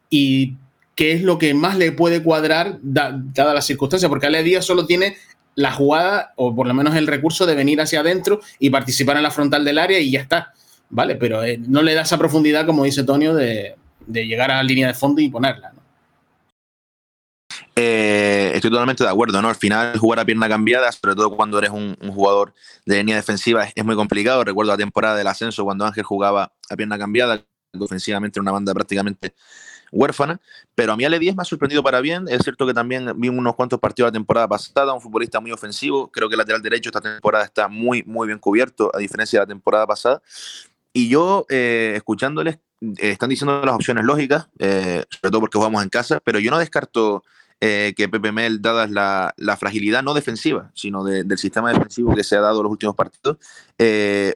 [0.10, 0.56] y
[0.96, 4.86] qué es lo que más le puede cuadrar dada las circunstancias, porque Ale Díaz solo
[4.86, 5.18] tiene
[5.56, 9.24] la jugada, o por lo menos el recurso de venir hacia adentro y participar en
[9.24, 10.54] la frontal del área y ya está.
[10.90, 11.16] ¿Vale?
[11.16, 13.76] Pero eh, no le da esa profundidad, como dice Tonio, de,
[14.08, 15.72] llegar a la línea de fondo y ponerla.
[17.76, 19.48] Eh, estoy totalmente de acuerdo, ¿no?
[19.48, 22.54] Al final jugar a pierna cambiada, sobre todo cuando eres un, jugador
[22.86, 24.44] de línea defensiva, es, muy complicado.
[24.44, 27.42] Recuerdo la temporada del ascenso cuando Ángel jugaba a pierna cambiada,
[27.80, 29.34] ofensivamente una banda prácticamente
[29.92, 30.40] huérfana,
[30.76, 32.28] pero a mí Ale 10 me ha sorprendido para bien.
[32.28, 36.12] Es cierto que también vi unos cuantos partidos la temporada pasada, un futbolista muy ofensivo.
[36.12, 39.46] Creo que el lateral derecho esta temporada está muy, muy bien cubierto, a diferencia de
[39.46, 40.22] la temporada pasada.
[41.00, 45.82] Y yo, eh, escuchándoles, eh, están diciendo las opciones lógicas, eh, sobre todo porque jugamos
[45.82, 47.24] en casa, pero yo no descarto
[47.62, 52.38] que Pepe Mel, dada la, la, fragilidad no defensiva, sino del sistema defensivo que se
[52.38, 53.38] ha dado en los últimos partidos,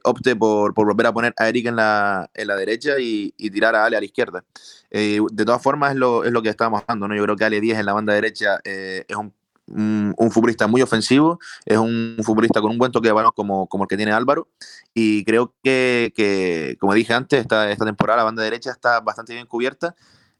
[0.02, 3.74] opte por, por, volver a poner a Eric en la, en la derecha y, tirar
[3.76, 4.44] a Ale a la izquierda.
[4.90, 7.16] de todas formas, es lo, es lo que estábamos hablando, ¿no?
[7.16, 9.32] Yo creo que Ale 10 en la banda derecha es un
[9.66, 13.84] un, futbolista muy ofensivo, es un futbolista con un buen toque de balón como, como
[13.84, 14.48] el que tiene Álvaro.
[14.92, 19.46] Y creo que, como dije antes, esta, esta temporada la banda derecha está bastante bien
[19.46, 19.94] cubierta.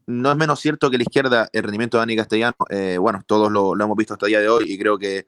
[0.06, 3.50] No es menos cierto que la izquierda, el rendimiento de Dani Castellano, eh, bueno, todos
[3.50, 5.26] lo, lo, hemos visto hasta el día de hoy y creo que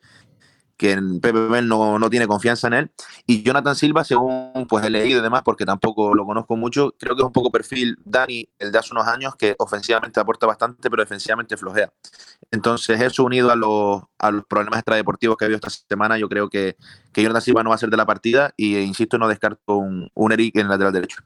[0.76, 2.90] que en Pepe Mel no, no, tiene confianza en él.
[3.26, 7.14] Y Jonathan Silva, según pues he leído y demás, porque tampoco lo conozco mucho, creo
[7.14, 10.90] que es un poco perfil Dani, el de hace unos años, que ofensivamente aporta bastante,
[10.90, 11.92] pero defensivamente flojea.
[12.50, 16.28] Entonces, eso unido a los, a los problemas extradeportivos que ha habido esta semana, yo
[16.28, 16.76] creo que,
[17.12, 20.10] que Jonathan Silva no va a ser de la partida y, insisto, no descarto un,
[20.14, 21.22] un Eric en el lateral derecho.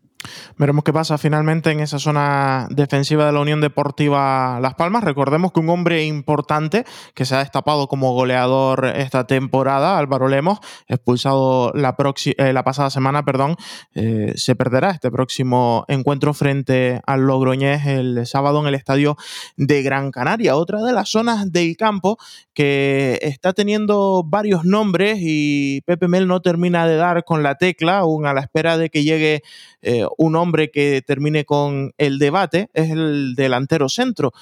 [0.56, 5.04] Veremos qué pasa finalmente en esa zona defensiva de la Unión Deportiva Las Palmas.
[5.04, 10.58] Recordemos que un hombre importante que se ha destapado como goleador esta temporada, Álvaro Lemos,
[10.88, 13.56] expulsado la, eh, la pasada semana, perdón,
[13.94, 19.16] eh, se perderá este próximo encuentro frente al Logroñés el sábado en el estadio
[19.56, 20.56] de Gran Canaria.
[20.56, 22.18] Otra de las zonas del campo
[22.54, 27.98] que está teniendo varios nombres y Pepe Mel no termina de dar con la tecla,
[27.98, 29.42] aún a la espera de que llegue
[29.82, 34.32] eh, un hombre que termine con el debate, es el delantero centro.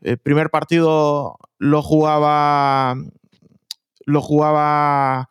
[0.00, 2.96] El primer partido lo jugaba.
[4.04, 5.28] Lo jugaba.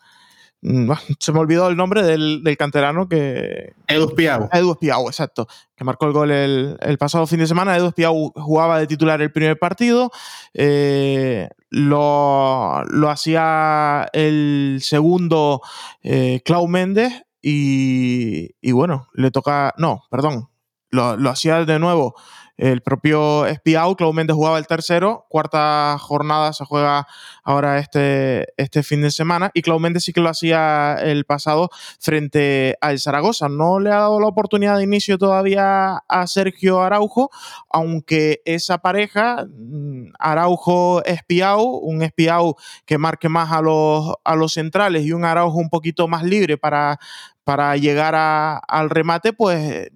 [0.62, 3.74] Mm, se me olvidó el nombre del, canterano que.
[3.88, 4.50] Edu Piau.
[4.52, 5.48] Edu Piau, exacto.
[5.76, 7.78] Que marcó el gol el, pasado fin de semana.
[7.78, 10.12] Edu Piau jugaba de titular el primer partido.
[10.54, 15.62] Eh, lo, hacía el segundo
[16.02, 19.76] eh, Clau Méndez y, bueno, le toca.
[19.78, 20.50] No, perdón.
[20.90, 22.16] Lo, hacía de nuevo
[22.58, 23.96] el propio Espiau.
[23.96, 27.08] Clau Méndez jugaba el tercero, cuarta jornada se juega
[27.44, 31.70] ahora este, este fin de semana y Clau Méndez sí que lo hacía el pasado
[32.00, 33.50] frente al Zaragoza.
[33.50, 37.30] No le ha dado la oportunidad de inicio todavía a Sergio Araujo,
[37.70, 45.06] aunque esa pareja, mm, Araujo-Espiau, un Espiau que marque más a los, a los centrales
[45.06, 47.00] y un Araujo un poquito más libre para,
[47.44, 49.90] para llegar al remate, pues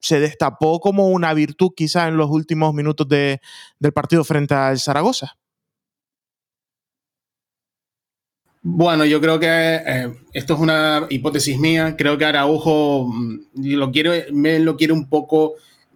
[0.00, 5.36] se destapó como una virtud quizá en los últimos minutos del partido frente al Zaragoza.
[8.62, 11.96] Bueno, yo creo que eh, esto es una hipótesis mía.
[11.96, 15.54] Creo que Araujo mm, lo quiero, me lo quiere un poco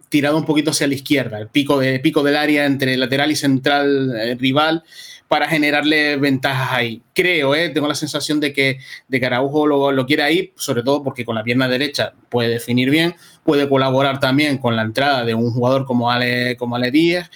[0.09, 3.35] tirado un poquito hacia la izquierda, el pico, de, pico del área entre lateral y
[3.35, 4.83] central eh, rival
[5.27, 7.01] para generarle ventajas ahí.
[7.13, 7.69] Creo, ¿eh?
[7.69, 11.35] tengo la sensación de que, de que Araujo lo, quiere ahí, sobre todo porque con
[11.35, 15.85] la pierna derecha puede definir bien, puede colaborar también con la entrada de un jugador
[15.85, 17.29] como Ale, como Ale Díez,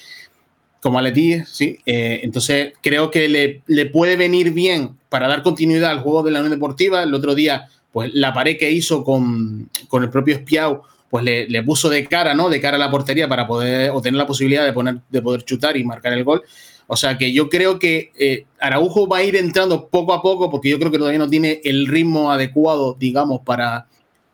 [0.81, 1.79] como Ale sí.
[1.85, 6.31] Eh, entonces creo que le, le, puede venir bien para dar continuidad al juego de
[6.31, 7.03] la Unión Deportiva.
[7.03, 11.47] El otro día, pues la pared que hizo con, con el propio Espiau pues le,
[11.49, 12.49] le, puso de cara, ¿no?
[12.49, 15.75] De cara a la portería para poder obtener la posibilidad de, poner, de poder chutar
[15.75, 16.43] y marcar el gol.
[16.91, 20.49] O sea que yo creo que eh, Araujo va a ir entrando poco a poco
[20.49, 23.85] porque yo creo que todavía no tiene el ritmo adecuado, digamos, para,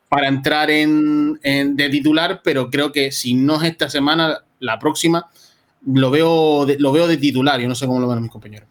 [0.08, 5.30] para entrar en, de titular, pero creo que si no es esta semana, la próxima,
[5.86, 7.60] lo veo de, lo veo de titular.
[7.60, 8.70] Yo no sé cómo lo ven mis compañeros.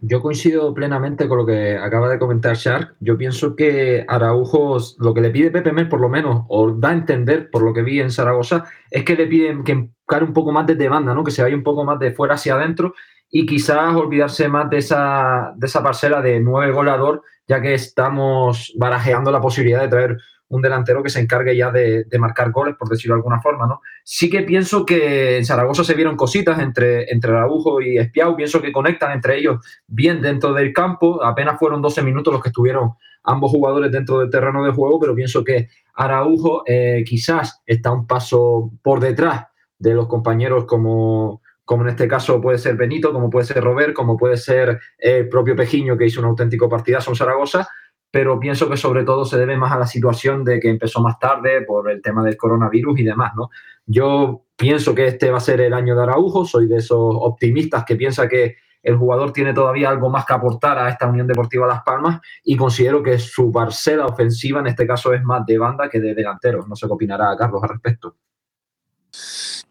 [0.00, 2.94] Yo coincido plenamente con lo que acaba de comentar Shark.
[3.00, 6.88] Yo pienso que Araujo, lo que le pide Pepe Mel, por lo menos, o da
[6.88, 10.52] a entender por lo que vi en Zaragoza, es que le piden que un poco
[10.52, 11.24] más desde banda, ¿no?
[11.24, 12.94] Que se vaya un poco más de fuera hacia adentro
[13.30, 18.72] y quizás olvidarse más de esa, de esa parcela de nueve goleador, ya que estamos
[18.76, 20.18] barajeando la posibilidad de traer
[20.52, 23.80] un delantero que se encargue ya de, marcar goles, por decirlo de alguna forma, ¿no?
[24.04, 28.60] Sí que pienso que en Zaragoza se vieron cositas entre, entre Araujo y Espiau, pienso
[28.60, 32.90] que conectan entre ellos bien dentro del campo, apenas fueron 12 minutos los que estuvieron
[33.24, 38.06] ambos jugadores dentro del terreno de juego, pero pienso que Araujo eh, quizás está un
[38.06, 39.46] paso por detrás
[39.82, 43.92] de los compañeros como, como en este caso puede ser Benito, como puede ser Robert,
[43.94, 47.68] como puede ser el propio Pejiño que hizo un auténtico partidazo en Zaragoza,
[48.08, 51.18] pero pienso que sobre todo se debe más a la situación de que empezó más
[51.18, 53.50] tarde por el tema del coronavirus y demás, ¿no?
[53.84, 57.84] Yo pienso que este va a ser el año de Araujo, soy de esos optimistas
[57.84, 61.66] que piensa que el jugador tiene todavía algo más que aportar a esta Unión Deportiva
[61.66, 65.88] Las Palmas y considero que su parcela ofensiva en este caso es más de banda
[65.88, 66.66] que de delantero.
[66.68, 68.16] No sé qué opinará Carlos al respecto.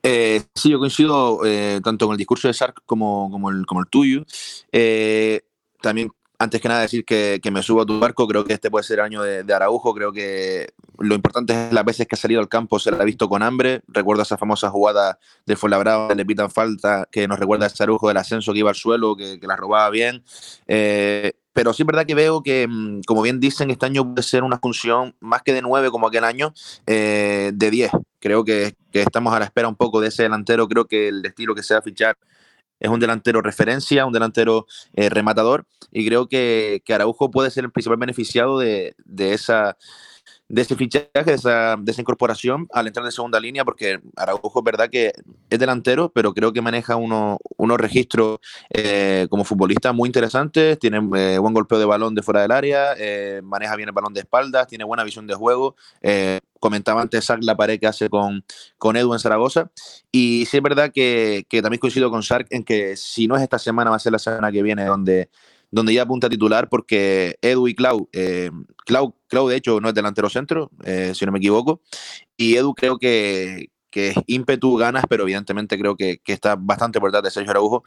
[0.03, 4.23] Eh, sí, yo coincido eh, tanto con el discurso de Sark como, el, tuyo.
[4.71, 5.41] Eh,
[5.81, 8.27] también, antes que nada, decir que, me subo a tu barco.
[8.27, 9.93] Creo que este puede ser año de, Araujo.
[9.93, 13.05] Creo que lo importante es las veces que ha salido al campo se la ha
[13.05, 13.81] visto con hambre.
[13.87, 18.07] Recuerdo esa famosa jugada de Fuenlabrada, le pitan falta, que nos recuerda a ese Araujo
[18.07, 20.23] del ascenso que iba al suelo, que, que la robaba bien
[21.53, 24.43] pero sí es verdad que veo que, mm, como bien dicen, este año puede ser
[24.43, 26.53] una función más que de 9 como aquel año,
[26.87, 27.91] eh, de 10.
[28.19, 30.67] Creo que, estamos a la espera un poco de ese delantero.
[30.67, 32.17] Creo que el estilo que se va a fichar
[32.79, 37.65] es un delantero referencia, un delantero eh, rematador, y creo que, que, Araujo puede ser
[37.65, 39.77] el principal beneficiado de, de esa
[40.51, 44.59] de ese fichaje, de esa, de esa, incorporación al entrar de segunda línea, porque Araujo
[44.59, 45.13] es verdad que
[45.49, 50.97] es delantero, pero creo que maneja uno, unos registros eh, como futbolista muy interesantes, tiene
[50.97, 54.21] eh, buen golpeo de balón de fuera del área, eh, maneja bien el balón de
[54.21, 55.75] espaldas, tiene buena visión de juego.
[56.59, 58.43] comentaba antes Sark la pared que hace con,
[58.77, 59.71] con Edu en Zaragoza.
[60.11, 63.41] Y sí es verdad que, que también coincido con Sark en que si no es
[63.41, 65.29] esta semana, va a ser la semana que viene donde
[65.71, 68.51] donde ya apunta a titular porque Edu y Clau, eh,
[68.85, 71.81] Clau, Clau de hecho no es delantero centro, eh, si no me equivoco,
[72.37, 76.99] y Edu creo que, que es ímpetu, ganas, pero evidentemente creo que, que está bastante
[76.99, 77.83] por detrás de Sergio Araujo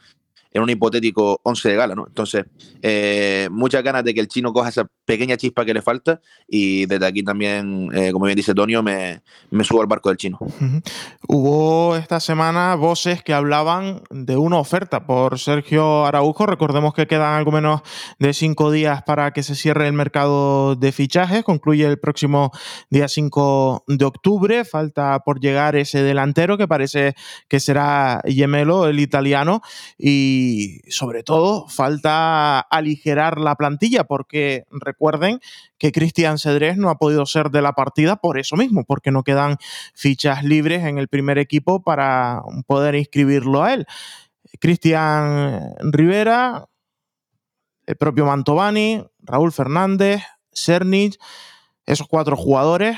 [0.55, 2.05] en un hipotético 11 de gala, ¿no?
[2.07, 2.45] Entonces,
[2.81, 6.85] eh, muchas ganas de que el chino coja esa pequeña chispa que le falta y
[6.85, 10.39] desde aquí también, eh, como bien dice Tonio, me, me, subo al barco del chino.
[11.27, 16.45] Hubo esta semana voces que hablaban de una oferta por Sergio Araujo.
[16.45, 17.81] Recordemos que quedan algo menos
[18.19, 21.43] de cinco días para que se cierre el mercado de fichajes.
[21.43, 22.51] Concluye el próximo
[22.89, 24.63] día 5 de octubre.
[24.63, 27.13] Falta por llegar ese delantero que parece
[27.49, 29.61] que será Gemelo, el italiano.
[29.97, 35.39] Y y sobre todo falta aligerar la plantilla porque recuerden
[35.77, 39.23] que Cristian Cedrés no ha podido ser de la partida por eso mismo, porque no
[39.23, 39.57] quedan
[39.93, 43.85] fichas libres en el primer equipo para poder inscribirlo a él.
[44.59, 46.67] Cristian Rivera,
[47.85, 50.23] el propio Mantovani, Raúl Fernández,
[50.53, 51.17] Cernich,
[51.85, 52.97] esos cuatro jugadores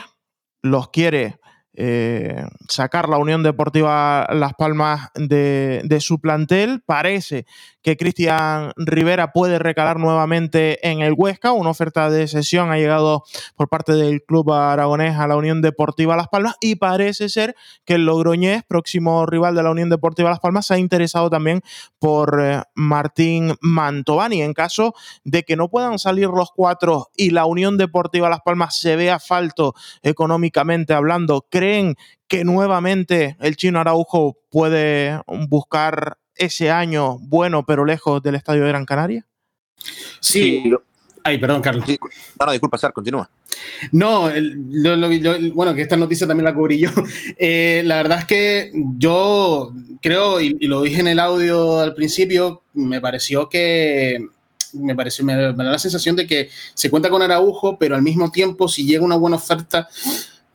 [0.62, 1.39] los quiere
[1.78, 6.82] eh, sacar la Unión Deportiva Las Palmas de, de su plantel.
[6.86, 7.45] Parece
[7.88, 11.54] que Cristian Rivera puede recalar nuevamente en el Huesca.
[11.54, 13.24] Una oferta de sesión ha llegado
[13.56, 17.94] por parte del club aragonés a la Unión Deportiva Las Palmas y parece ser que
[17.94, 21.62] el Logroñés, próximo rival de la Unión Deportiva Las Palmas, se ha interesado también
[21.98, 24.42] por eh, Martín Mantovani.
[24.42, 28.76] En caso de que no puedan salir los cuatro y la Unión Deportiva Las Palmas
[28.76, 31.96] se vea falto económicamente hablando, ¿creen
[32.28, 38.70] que nuevamente el chino Araujo puede buscar ese año bueno pero lejos del estadio de
[38.70, 39.26] Gran Canaria?
[40.20, 40.72] Sí.
[41.24, 41.86] Ay, perdón, Carlos.
[42.40, 43.30] No, no, disculpa, Sar, continúa.
[43.92, 44.30] No,
[45.54, 46.90] bueno, que esta noticia también la cubrí yo.
[47.38, 52.64] Eh, la verdad es que yo creo, y, lo dije en el audio al principio,
[52.74, 54.26] me pareció que
[54.74, 58.32] me, pareció, me da la sensación de que se cuenta con Araujo, pero al mismo
[58.32, 59.88] tiempo, si llega una buena oferta,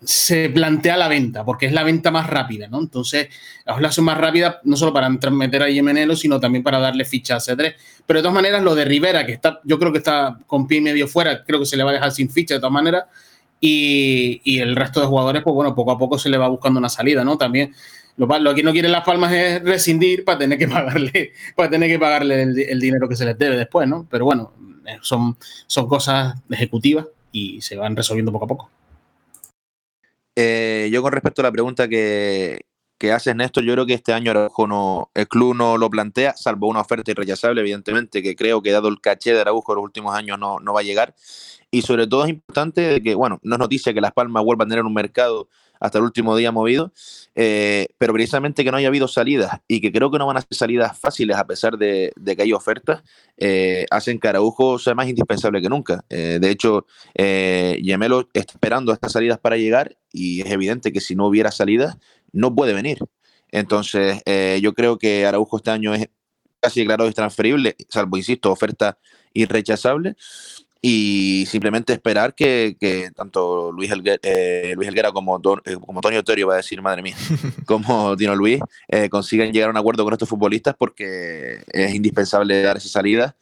[0.05, 2.81] se plantea la venta, porque es la venta más rápida, ¿no?
[2.81, 3.29] Entonces,
[3.65, 7.37] es la más rápida no solo para meter a Yemenelo, sino también para darle ficha
[7.37, 7.75] a C3.
[8.07, 10.81] Pero de todas maneras, lo de Rivera, que está, yo creo que está con pie
[10.81, 13.05] medio fuera, creo que se le va a dejar sin ficha de todas maneras.
[13.61, 16.81] Y, y el resto de jugadores, pues bueno, poco a poco se le va buscando
[16.81, 17.39] una salida, ¿no?
[17.39, 17.73] También
[18.17, 21.89] lo, lo que no quieren Las Palmas es rescindir para tener que pagarle, para tener
[21.89, 24.07] que pagarle el, el dinero que se les debe después, ¿no?
[24.11, 24.53] Pero bueno,
[24.87, 25.37] eh, son,
[25.67, 28.71] son cosas ejecutivas y se van resolviendo poco a poco.
[30.37, 32.63] Eh, yo con respecto a la pregunta que,
[32.99, 36.35] que haces, Néstor, yo creo que este año Araujo no, el club no lo plantea,
[36.37, 39.85] salvo una oferta irrechazable, evidentemente, que creo que dado el caché de Araujo en los
[39.85, 41.15] últimos años no, no va a llegar.
[41.71, 44.71] Y sobre todo es importante que, bueno, no es noticia que Las Palmas vuelvan a
[44.71, 45.49] tener un mercado
[45.83, 46.93] hasta el último día movido,
[47.35, 50.41] eh, pero precisamente que no haya habido salidas y que creo que no van a
[50.41, 53.03] ser salidas fáciles a pesar de, que hay ofertas,
[53.37, 56.05] eh, hacen que Araujo sea más indispensable que nunca.
[56.09, 61.17] Eh, de hecho, Yemelo está esperando estas salidas para llegar y es evidente que si
[61.17, 61.99] no hubiera salidas,
[62.31, 62.99] no puede venir.
[63.51, 64.23] Entonces,
[64.61, 66.09] yo creo que Araujo este año es
[66.61, 68.99] casi declarado transferible, salvo, insisto, oferta
[69.35, 70.15] irrechazable
[70.85, 72.77] y simplemente esperar que,
[73.15, 77.15] tanto Luis, Helguera, eh, Luis como, eh, como Antonio va a decir, madre mía,
[77.67, 82.63] como Dino Luis, eh, consigan llegar a un acuerdo con estos futbolistas porque es indispensable
[82.63, 83.37] dar esa salida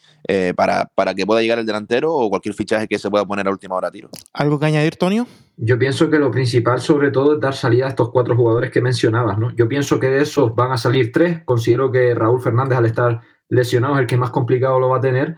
[0.55, 3.51] para, para, que pueda llegar el delantero o cualquier fichaje que se pueda poner a
[3.51, 4.11] última hora a tiro.
[4.35, 5.27] ¿Algo que añadir, Tonio?
[5.57, 8.81] Yo pienso que lo principal, sobre todo, es dar salida a estos cuatro jugadores que
[8.81, 9.39] mencionabas.
[9.39, 9.51] ¿no?
[9.57, 11.43] Yo pienso que de esos van a salir tres.
[11.45, 15.01] Considero que Raúl Fernández, al estar lesionado, es el que más complicado lo va a
[15.01, 15.37] tener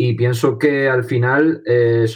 [0.00, 2.06] y pienso que al final, eh,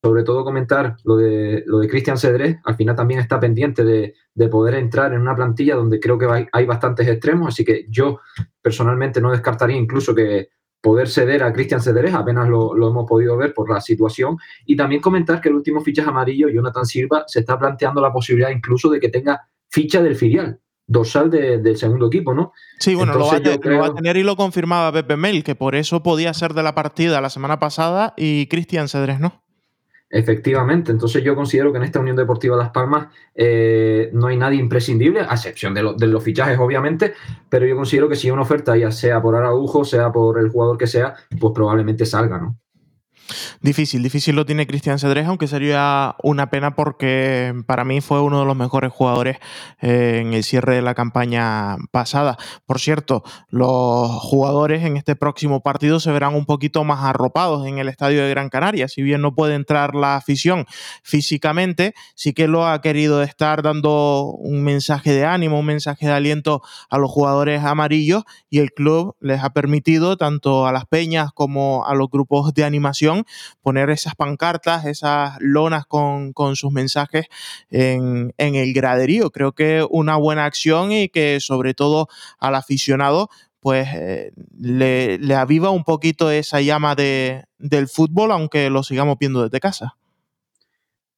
[0.00, 4.14] sobre todo comentar lo de, lo de Cristian Cedrés, al final también está pendiente de,
[4.48, 8.20] poder entrar en una plantilla donde creo que hay, bastantes extremos, así que yo
[8.62, 10.50] personalmente no descartaría incluso que
[10.80, 14.76] poder ceder a Cristian Cedrés, apenas lo, lo, hemos podido ver por la situación, y
[14.76, 18.88] también comentar que el último fichaje amarillo, Jonathan Silva, se está planteando la posibilidad incluso
[18.88, 22.52] de que tenga ficha del filial, dorsal del segundo equipo, ¿no?
[22.78, 26.32] Sí, bueno, lo va, a, tener y lo confirmaba Pepe Mel, que por eso podía
[26.32, 29.42] ser de la partida la semana pasada y Cristian Cedres no.
[30.08, 34.60] Efectivamente, entonces yo considero que en esta Unión Deportiva Las Palmas eh, no hay nadie
[34.60, 37.14] imprescindible, a excepción de, de, los fichajes, obviamente,
[37.48, 40.48] pero yo considero que si hay una oferta, ya sea por Araujo, sea por el
[40.48, 42.56] jugador que sea, pues probablemente salga, ¿no?
[43.60, 48.40] Difícil, difícil lo tiene Cristian Cedrés, aunque sería una pena porque para mí fue uno
[48.40, 49.38] de los mejores jugadores
[49.80, 52.36] eh, en el cierre de la campaña pasada.
[52.66, 57.78] Por cierto, los jugadores en este próximo partido se verán un poquito más arropados en
[57.78, 58.88] el estadio de Gran Canaria.
[58.88, 60.66] Si bien no puede entrar la afición
[61.02, 66.12] físicamente, sí que lo ha querido estar dando un mensaje de ánimo, un mensaje de
[66.12, 71.32] aliento a los jugadores amarillos y el club les ha permitido, tanto a las peñas
[71.32, 73.15] como a los grupos de animación,
[73.62, 77.26] poner esas pancartas, esas lonas con, sus mensajes
[77.70, 79.30] en, el graderío.
[79.30, 82.08] Creo que una buena acción y que sobre todo
[82.38, 83.28] al aficionado
[83.60, 89.42] pues eh, le, aviva un poquito esa llama de, del fútbol, aunque lo sigamos viendo
[89.42, 89.96] desde casa.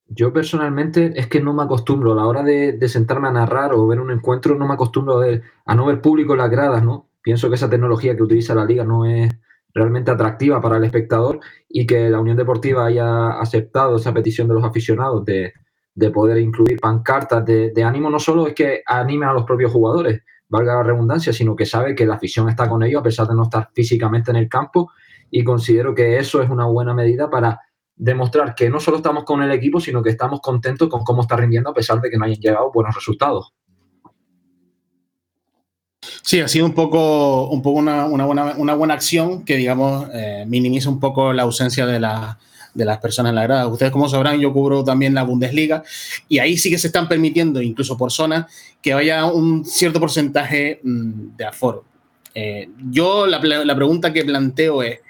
[0.07, 3.86] Yo personalmente es que no me acostumbro a la hora de, sentarme a narrar o
[3.86, 5.26] ver un encuentro, no me acostumbro a,
[5.66, 7.11] a no ver público en las gradas, ¿no?
[7.20, 9.30] Pienso que esa tecnología que utiliza la liga no es,
[9.75, 14.55] realmente atractiva para el espectador y que la Unión Deportiva haya aceptado esa petición de
[14.55, 15.53] los aficionados de,
[16.12, 20.75] poder incluir pancartas de, ánimo, no solo es que anime a los propios jugadores, valga
[20.75, 23.43] la redundancia, sino que sabe que la afición está con ellos a pesar de no
[23.43, 24.91] estar físicamente en el campo
[25.31, 27.61] y considero que eso es una buena medida para
[27.97, 31.37] demostrar que no solo estamos con el equipo, sino que estamos contentos con cómo está
[31.37, 33.55] rindiendo a pesar de que no hayan llegado buenos resultados.
[36.29, 40.45] Sí, ha sido un poco, un poco una, buena, una buena acción que, digamos, eh,
[40.47, 42.39] minimiza un poco la ausencia de, la,
[42.74, 43.66] de las personas en la grada.
[43.66, 45.83] Ustedes como sabrán, yo cubro también la Bundesliga
[46.29, 48.45] y ahí sí que se están permitiendo, incluso por zonas,
[48.83, 51.87] que vaya un cierto porcentaje mm, de aforo.
[52.35, 55.01] Eh, yo la, la pregunta que planteo es,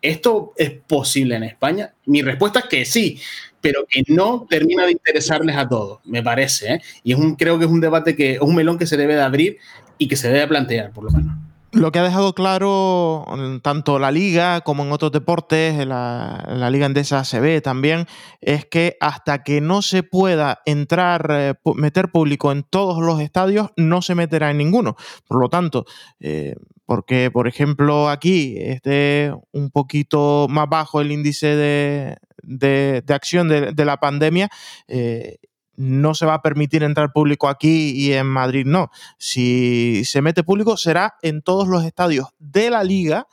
[0.00, 1.92] ¿esto es posible en España?
[2.06, 3.20] Mi respuesta es que sí,
[3.68, 6.72] pero que no termina de interesarles a todos, me parece.
[6.72, 6.82] ¿eh?
[7.04, 9.14] Y es un, creo que es un debate que es un melón que se debe
[9.14, 9.58] de abrir
[9.98, 11.36] y que se debe plantear, por lo menos.
[11.72, 13.26] Lo que ha dejado claro
[13.62, 18.06] tanto la liga como en otros deportes, en la, liga endesa se ve también,
[18.40, 23.70] es que hasta que no se pueda entrar, eh, meter público en todos los estadios,
[23.76, 24.96] no se meterá en ninguno.
[25.26, 25.84] Por lo tanto,
[26.20, 26.54] eh,
[26.86, 33.98] porque por ejemplo aquí esté un poquito más bajo el índice de, acción de, la
[33.98, 34.48] pandemia,
[34.86, 35.36] eh,
[35.78, 38.90] no se va a permitir entrar público aquí y en Madrid no.
[39.16, 43.28] Si se mete público será en todos los estadios de la liga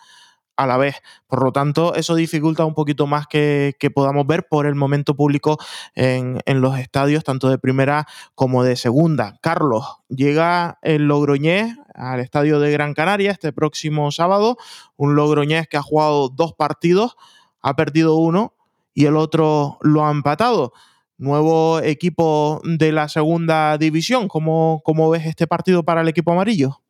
[0.56, 1.02] a la vez.
[1.28, 5.58] Por lo tanto, eso dificulta un poquito más que, podamos ver por el momento público
[5.96, 9.38] en, los estadios, tanto de primera como de segunda.
[9.42, 14.58] Carlos, llega el Logroñés al estadio de Gran Canaria este próximo sábado.
[14.96, 17.18] Un Logroñés que ha jugado dos partidos,
[17.64, 18.54] ha perdido uno
[18.94, 20.74] y el otro lo ha empatado
[21.18, 24.28] nuevo equipo de la segunda división.
[24.28, 26.82] ¿Cómo, cómo ves este partido para el equipo amarillo?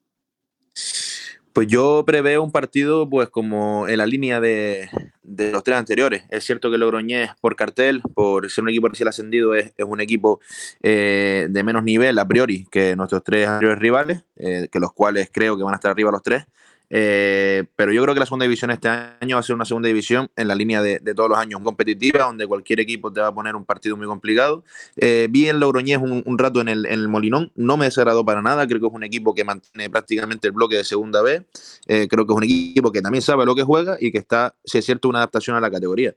[1.55, 4.89] Pues yo preveo un partido pues como en la línea de,
[5.23, 6.23] los tres anteriores.
[6.29, 10.41] Es cierto que Logroñés por cartel, por ser un equipo recién ascendido, es, un equipo
[10.83, 15.29] eh, de menos nivel a priori que nuestros tres anteriores rivales, eh, que los cuales
[15.31, 16.43] creo que van a estar arriba los tres.
[16.89, 19.87] Eh, pero yo creo que la segunda división este año va a ser una segunda
[19.87, 23.33] división en la línea de, todos los años, competitiva, donde cualquier equipo te va a
[23.33, 24.63] poner un partido muy complicado.
[24.95, 28.79] Eh, vi en Logroñés un, rato en el, Molinón, no me desagradó para nada, creo
[28.79, 31.45] que es un equipo que mantiene prácticamente el bloque de segunda B,
[31.87, 34.55] eh, creo que es un equipo que también sabe lo que juega y que está,
[34.63, 36.15] si es cierto, una adaptación a la categoría.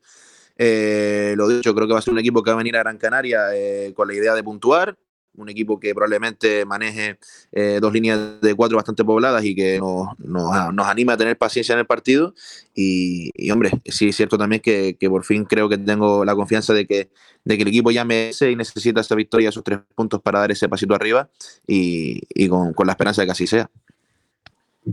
[0.58, 2.98] lo dicho, creo que va a ser un equipo que va a venir a Gran
[2.98, 3.46] Canaria
[3.94, 4.96] con la idea de puntuar,
[5.36, 7.18] un equipo que probablemente maneje
[7.52, 11.74] eh, dos líneas de cuatro bastante pobladas y que nos, nos, anima a tener paciencia
[11.74, 12.34] en el partido.
[12.74, 16.86] Y, hombre, sí es cierto también que, por fin creo que tengo la confianza de
[16.86, 17.10] que,
[17.44, 20.50] de que el equipo ya merece y necesita esa victoria, esos tres puntos para dar
[20.50, 21.28] ese pasito arriba
[21.66, 23.70] y, con, con la esperanza de que así sea.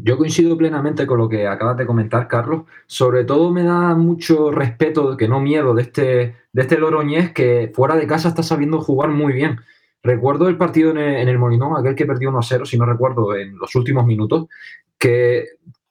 [0.03, 2.63] Yo coincido plenamente con lo que acabas de comentar, Carlos.
[2.85, 7.71] Sobre todo me da mucho respeto, que no miedo, de este, de este Loroñez que
[7.73, 9.61] fuera de casa está sabiendo jugar muy bien.
[10.05, 13.35] Recuerdo el partido en el, Molinón, aquel que perdió 1 a 0, si no recuerdo,
[13.35, 14.45] en los últimos minutos,
[14.99, 15.45] que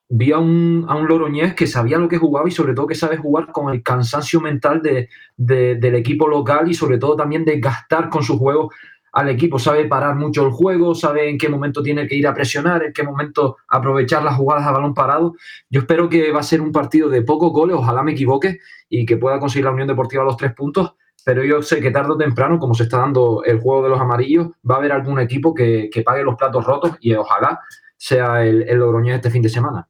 [0.08, 2.94] vi a un, a un Loroñez que sabía lo que jugaba y sobre todo que
[2.94, 7.58] sabe jugar con el cansancio mental de, del equipo local y sobre todo también de
[7.58, 8.70] gastar con su juego
[9.10, 9.58] al equipo.
[9.58, 12.92] Sabe parar mucho el juego, sabe en qué momento tiene que ir a presionar, en
[12.92, 15.34] qué momento aprovechar las jugadas a balón parado.
[15.68, 19.04] Yo espero que va a ser un partido de pocos goles, ojalá me equivoque y
[19.06, 20.94] que pueda conseguir la Unión Deportiva los tres puntos
[21.24, 24.00] pero yo sé que tarde o temprano, como se está dando el juego de los
[24.00, 27.60] amarillos, va a haber algún equipo que, pague los platos rotos y ojalá
[27.96, 29.88] sea el, el Logroñés este fin de semana.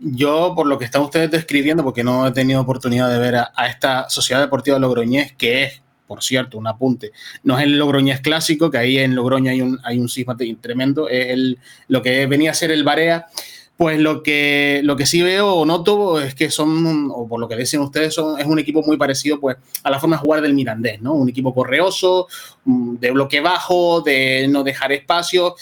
[0.00, 3.66] Yo, por lo que están ustedes describiendo, porque no he tenido oportunidad de ver a,
[3.68, 7.10] esta Sociedad Deportiva Logroñés, que es, por cierto, un apunte,
[7.42, 11.08] no es el Logroñés clásico, que ahí en Logroño hay un, hay un sisma tremendo,
[11.08, 13.26] es el, lo que venía a ser el Barea
[13.78, 17.46] pues lo que, lo que sí veo o noto es que son, o por lo
[17.46, 20.42] que dicen ustedes, son, es un equipo muy parecido pues, a la forma de jugar
[20.42, 21.14] del Mirandés, ¿no?
[21.14, 22.26] Un equipo correoso,
[22.64, 25.54] mm, de bloque bajo, de no dejar espacio.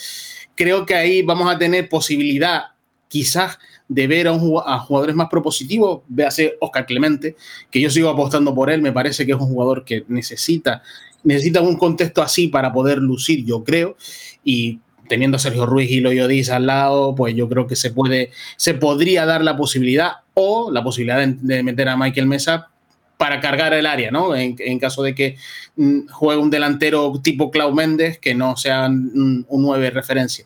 [0.55, 2.71] Creo que ahí vamos a tener posibilidad,
[3.07, 6.01] quizás, de ver a, a jugadores más propositivos.
[6.07, 7.35] Véase Oscar Clemente,
[7.69, 8.81] que yo sigo apostando por él.
[8.81, 10.81] Me parece que es un jugador que necesita,
[11.23, 13.95] necesita un contexto así para poder lucir, yo creo.
[14.43, 18.31] Y teniendo a Sergio Ruiz y Loyo al lado, pues yo creo que se puede,
[18.55, 22.69] se podría dar la posibilidad o la posibilidad de, meter a Michael Mesa
[23.17, 24.35] para cargar el área, ¿no?
[24.35, 25.37] En, caso de que
[25.75, 30.45] mm, juegue un delantero tipo Clau Méndez, que no sea un, un 9 referencia.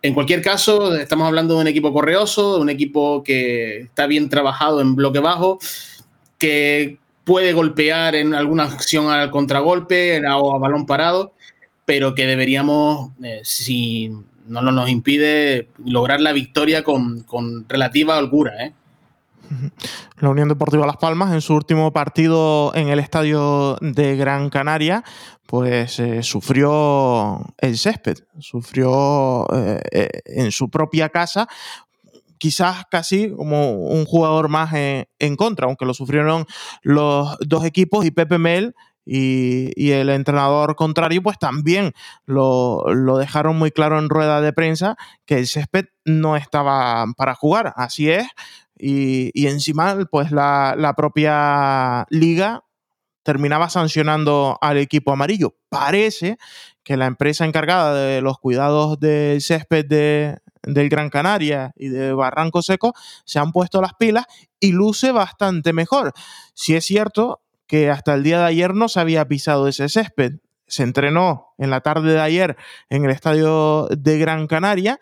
[0.00, 4.28] En cualquier caso, estamos hablando de un equipo correoso, de un equipo que está bien
[4.28, 5.58] trabajado en bloque bajo,
[6.38, 11.32] que puede golpear en alguna acción al contragolpe o a balón parado
[11.84, 14.10] pero que deberíamos, eh, si
[14.46, 17.24] no nos impide, lograr la victoria con,
[17.68, 18.64] relativa holgura.
[18.64, 18.72] ¿eh?
[20.20, 25.04] La Unión Deportiva Las Palmas en su último partido en el estadio de Gran Canaria,
[25.46, 31.46] pues eh, sufrió el césped, sufrió en su propia casa
[32.44, 36.44] quizás casi como un jugador más en, contra, aunque lo sufrieron
[36.82, 38.74] los dos equipos y Pepe Mel
[39.06, 41.92] y, el entrenador contrario, pues también
[42.24, 42.84] lo,
[43.18, 44.96] dejaron muy claro en rueda de prensa
[45.26, 47.72] que el césped no estaba para jugar.
[47.76, 48.26] Así es.
[48.76, 52.64] Y, encima, pues la, propia liga
[53.22, 55.54] terminaba sancionando al equipo amarillo.
[55.68, 56.38] Parece
[56.82, 62.12] que la empresa encargada de los cuidados del césped de, del Gran Canaria y de
[62.12, 62.92] Barranco Seco
[63.24, 64.26] se han puesto las pilas
[64.60, 66.12] y luce bastante mejor.
[66.52, 70.34] Si es cierto que hasta el día de ayer no se había pisado ese césped.
[70.66, 72.56] Se entrenó en la tarde de ayer
[72.88, 74.98] en el estadio de Gran Canaria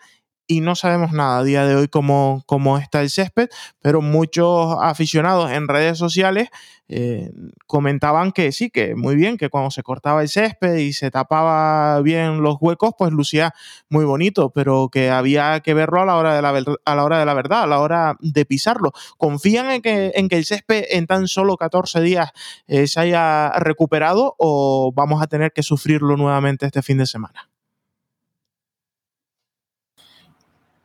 [0.47, 3.49] y no sabemos nada a día de hoy cómo, cómo está el césped,
[3.81, 6.49] pero muchos aficionados en redes sociales
[6.89, 7.31] eh,
[7.65, 12.01] comentaban que sí, que muy bien, que cuando se cortaba el césped y se tapaba
[12.01, 13.53] bien los huecos, pues lucía
[13.89, 17.19] muy bonito, pero que había que verlo a la hora de la, a la, hora
[17.19, 18.91] de la verdad, a la hora de pisarlo.
[19.17, 22.31] ¿Confían en que, en que el césped en tan solo 14 días
[22.67, 27.52] eh, se haya recuperado o vamos a tener que sufrirlo nuevamente este fin de semana?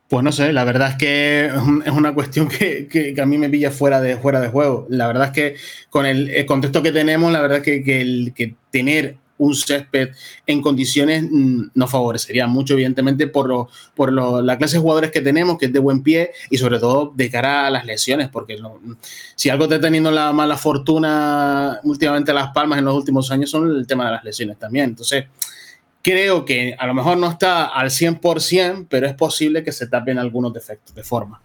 [0.09, 1.45] Pues no sé, la verdad es que
[1.85, 4.87] es una cuestión que, a mí me pilla fuera de, fuera de juego.
[4.89, 5.55] La verdad es que
[5.89, 7.83] con el, contexto que tenemos, la verdad es que,
[8.35, 10.09] que tener un césped
[10.45, 15.57] en condiciones mm, nos favorecería mucho, evidentemente, por, por la clase de jugadores que tenemos,
[15.57, 18.59] que es de buen pie, y sobre todo de cara a las lesiones, porque
[19.35, 23.69] si algo está teniendo la mala fortuna últimamente Las Palmas en los últimos años son
[23.75, 24.85] el tema de las lesiones también.
[24.89, 25.25] Entonces,
[26.01, 30.17] creo que a lo mejor no está al 100%, pero es posible que se tapen
[30.17, 31.41] algunos defectos de forma.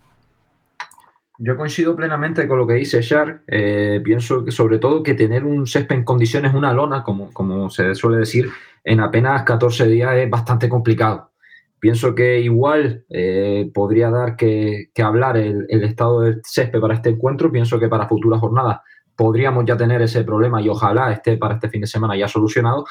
[1.38, 3.42] Yo coincido plenamente con lo que dice Shark.
[3.48, 7.70] Eh, pienso que sobre todo que tener un césped en condiciones, una lona, como, como
[7.70, 8.48] se suele decir,
[8.84, 11.32] en apenas 14 días es bastante complicado.
[11.80, 17.11] Pienso que igual eh, podría dar que, hablar el, el, estado del césped para este
[17.11, 17.50] encuentro.
[17.50, 18.78] Pienso que para futuras jornadas
[19.16, 22.84] podríamos ya tener ese problema y ojalá esté para este fin de semana ya solucionado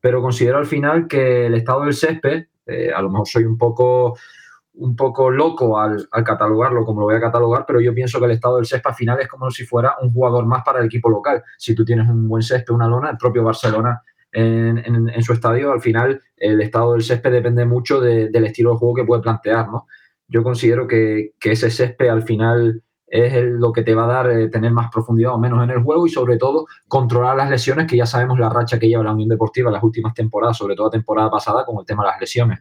[0.00, 3.56] pero considero al final que el estado del césped, eh, a lo mejor soy un
[3.56, 4.16] poco,
[4.74, 8.32] un poco loco al, catalogarlo como lo voy a catalogar, pero yo pienso que el
[8.32, 11.08] estado del césped al final es como si fuera un jugador más para el equipo
[11.08, 11.42] local.
[11.56, 15.80] Si tú tienes un buen césped, una lona, el propio Barcelona en, su estadio, al
[15.80, 19.86] final el estado del césped depende mucho del estilo de juego que puede plantear, ¿no?
[20.28, 24.30] Yo considero que, que ese césped al final es lo que te va a dar
[24.30, 27.86] eh, tener más profundidad o menos en el juego y sobre todo controlar las lesiones,
[27.86, 30.86] que ya sabemos la racha que lleva la Unión Deportiva las últimas temporadas, sobre todo
[30.86, 32.60] la temporada pasada con el tema de las lesiones.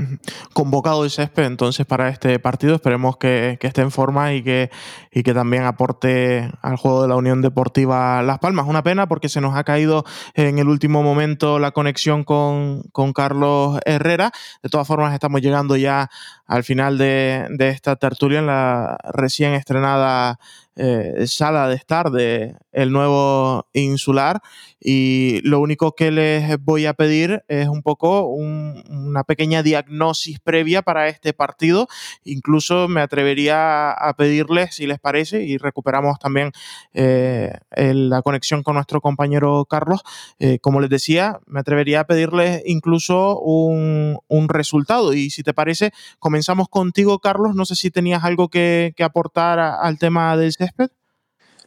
[0.52, 4.70] Convocado el césped entonces para este partido, esperemos que, esté en forma y que,
[5.12, 8.66] y que también aporte al juego de la Unión Deportiva Las Palmas.
[8.66, 13.12] Una pena porque se nos ha caído en el último momento la conexión con, con
[13.12, 14.32] Carlos Herrera.
[14.62, 16.10] De todas formas, estamos llegando ya
[16.46, 20.38] al final de, de esta tertulia en la recién estrenada
[20.82, 24.40] eh, sala de estar de el nuevo insular
[24.80, 30.80] y lo único que les voy a pedir es un poco una pequeña diagnosis previa
[30.80, 31.86] para este partido.
[32.24, 36.52] Incluso me atrevería a pedirles, si les parece, y recuperamos también
[36.94, 40.00] eh, la conexión con nuestro compañero Carlos,
[40.38, 44.18] eh, como les decía, me atrevería a pedirles incluso un,
[44.48, 45.12] resultado.
[45.12, 47.54] Y si te parece, comenzamos contigo, Carlos.
[47.54, 50.52] No sé si tenías algo que, aportar al tema del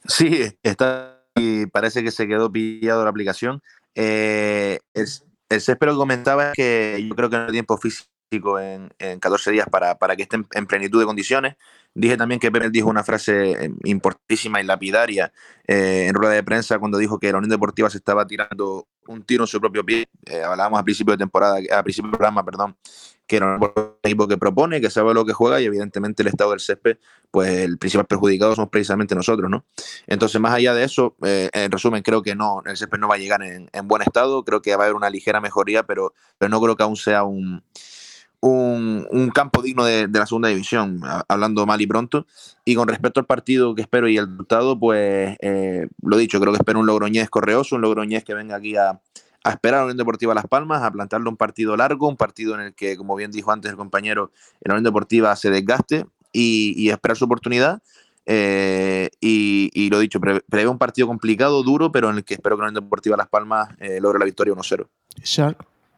[0.06, 3.62] Sí, está y parece que se quedó pillado la aplicación.
[3.96, 5.08] Eh, el,
[5.50, 8.90] el que comentaba es que yo creo que no hay tiempo físico en,
[9.20, 11.56] 14 días para, para que estén en plenitud de condiciones.
[11.96, 15.32] Dije también que Pepe dijo una frase eh, importantísima y lapidaria
[15.68, 19.24] eh, en rueda de prensa cuando dijo que la Unión Deportiva se estaba tirando un
[19.24, 20.08] tiro en su propio pie.
[20.26, 22.76] Eh, hablábamos a principio de temporada, a principio del programa, perdón,
[23.28, 23.72] que era un
[24.02, 26.98] equipo que propone, que sabe lo que juega y evidentemente el estado del césped,
[27.30, 29.64] pues el principal perjudicado somos precisamente nosotros, ¿no?
[30.08, 33.20] Entonces, más allá de eso, en resumen, creo que no, el césped no va a
[33.20, 36.76] llegar en, buen estado, creo que va a haber una ligera mejoría, pero no creo
[36.76, 37.64] que aún sea un,
[38.44, 42.26] un, campo digno de, la segunda división, hablando mal y pronto.
[42.66, 46.52] Y con respecto al partido que espero y el resultado, pues eh, lo dicho, creo
[46.52, 49.00] que espero un Logroñés correoso, un Logroñés que venga aquí a,
[49.46, 52.62] esperar a la Unión Deportiva Las Palmas, a plantearle un partido largo, un partido en
[52.62, 54.32] el que, como bien dijo antes el compañero,
[54.62, 57.82] la Unión Deportiva se desgaste y, esperar su oportunidad.
[58.26, 62.62] Eh, y, lo dicho, prevé un partido complicado, duro, pero en el que espero que
[62.62, 64.86] la Unión Deportiva Las Palmas eh, logre la victoria 1-0.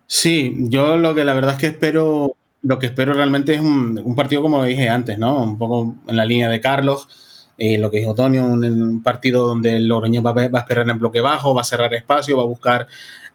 [0.07, 4.15] Sí, yo lo que la verdad es que espero, lo que espero realmente es un,
[4.15, 5.41] partido como dije antes, ¿no?
[5.43, 7.07] Un poco en la línea de Carlos,
[7.57, 11.21] eh, lo que dijo Tony, un, partido donde el Logroñés va, a esperar en bloque
[11.21, 12.87] bajo, va a cerrar espacio, va a buscar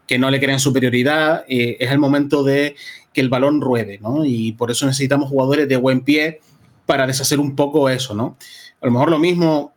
[0.07, 1.43] que no le creen superioridad.
[1.47, 2.75] Eh, es el momento de
[3.13, 4.23] que el balón ruede, ¿no?
[4.25, 6.39] Y por eso necesitamos jugadores de buen pie
[6.85, 8.37] para deshacer un poco eso, ¿no?
[8.81, 9.73] A lo mejor lo mismo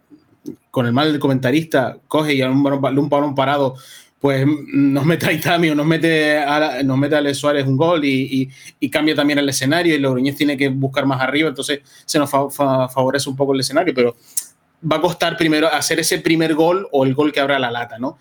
[0.70, 3.76] con el mal del comentarista, coge y un, un balón parado
[4.24, 8.48] pues nos mete a Itami nos mete a, nos mete a Suárez un gol y,
[8.90, 13.28] cambia también el escenario y Logroñez tiene que buscar más arriba, entonces se nos favorece
[13.28, 14.16] un poco el escenario, pero
[14.90, 17.98] va a costar primero hacer ese primer gol o el gol que abra la lata,
[17.98, 18.16] ¿no?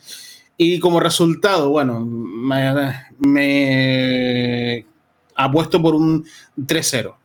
[0.57, 2.73] Y como resultado, bueno, me,
[3.19, 4.85] me
[5.35, 6.25] apuesto por un
[6.57, 7.15] 3-0.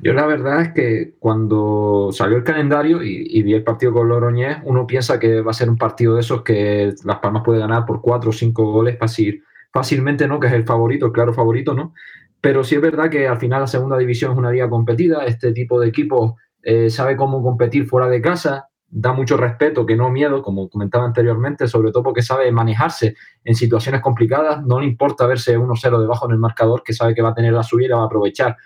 [0.00, 4.58] Yo la verdad es que cuando salió el calendario y, vi el partido con Logroñés,
[4.64, 7.84] uno piensa que va a ser un partido de esos que Las Palmas puede ganar
[7.84, 9.42] por cuatro o cinco goles fácil,
[9.72, 10.38] fácilmente, ¿no?
[10.38, 11.94] Que es el favorito, el claro favorito, ¿no?
[12.40, 15.52] Pero sí es verdad que al final la segunda división es una liga competida, este
[15.52, 20.10] tipo de equipo eh, sabe cómo competir fuera de casa, da mucho respeto, que no
[20.10, 25.26] miedo, como comentaba anteriormente, sobre todo porque sabe manejarse en situaciones complicadas, no le importa
[25.26, 27.96] verse 1-0 debajo en el marcador, que sabe que va a tener la subida y
[27.96, 28.56] va a aprovechar.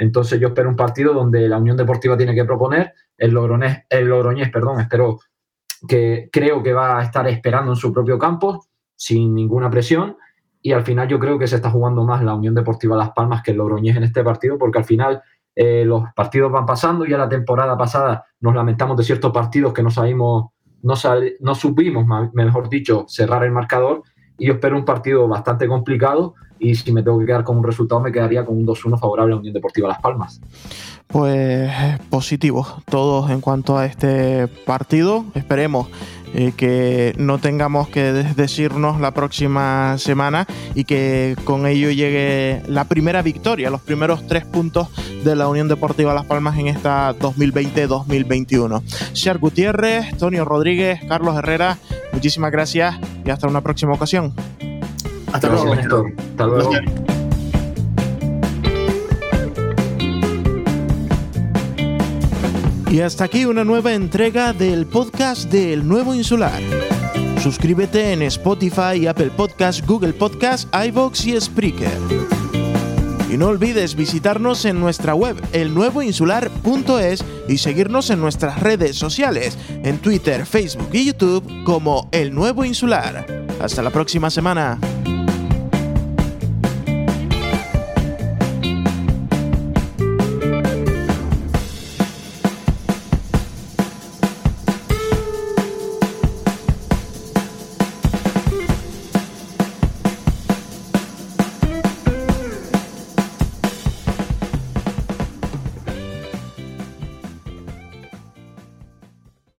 [0.00, 4.06] Entonces yo espero un partido donde la Unión Deportiva tiene que proponer, el Logroñés, el
[4.06, 5.18] Logroñés perdón, espero
[5.86, 8.64] que creo que va a estar esperando en su propio campo,
[8.96, 10.16] sin ninguna presión,
[10.62, 13.42] y al final yo creo que se está jugando más la Unión Deportiva Las Palmas
[13.42, 15.22] que el Logroñés en este partido, porque al final
[15.54, 19.82] eh, los partidos van pasando, ya la temporada pasada nos lamentamos de ciertos partidos que
[19.82, 20.94] no sabimos, no,
[21.40, 24.02] no supimos, mejor dicho, cerrar el marcador,
[24.40, 27.64] y yo espero un partido bastante complicado y si me tengo que quedar con un
[27.64, 30.40] resultado me quedaría con un 2-1 favorable a Unión Deportiva Las Palmas.
[31.06, 31.70] Pues
[32.08, 35.26] positivo todos en cuanto a este partido.
[35.34, 35.88] Esperemos
[36.34, 42.84] eh, que no tengamos que decirnos la próxima semana y que con ello llegue la
[42.84, 44.88] primera victoria, los primeros tres puntos
[45.24, 48.82] de la Unión Deportiva Las Palmas en esta 2020-2021.
[49.12, 51.78] Cher Gutiérrez, Tonio Rodríguez, Carlos Herrera,
[52.12, 54.32] muchísimas gracias y hasta una próxima ocasión.
[55.32, 55.74] Hasta luego.
[55.74, 57.19] Hasta luego.
[62.90, 66.60] Y hasta aquí una nueva entrega del podcast del Nuevo Insular.
[67.40, 71.96] Suscríbete en Spotify, Apple Podcast, Google Podcast, iVoox y Spreaker.
[73.30, 79.98] Y no olvides visitarnos en nuestra web elnuevoinsular.es y seguirnos en nuestras redes sociales, en
[79.98, 83.24] Twitter, Facebook y YouTube como El Nuevo Insular.
[83.60, 84.80] Hasta la próxima semana.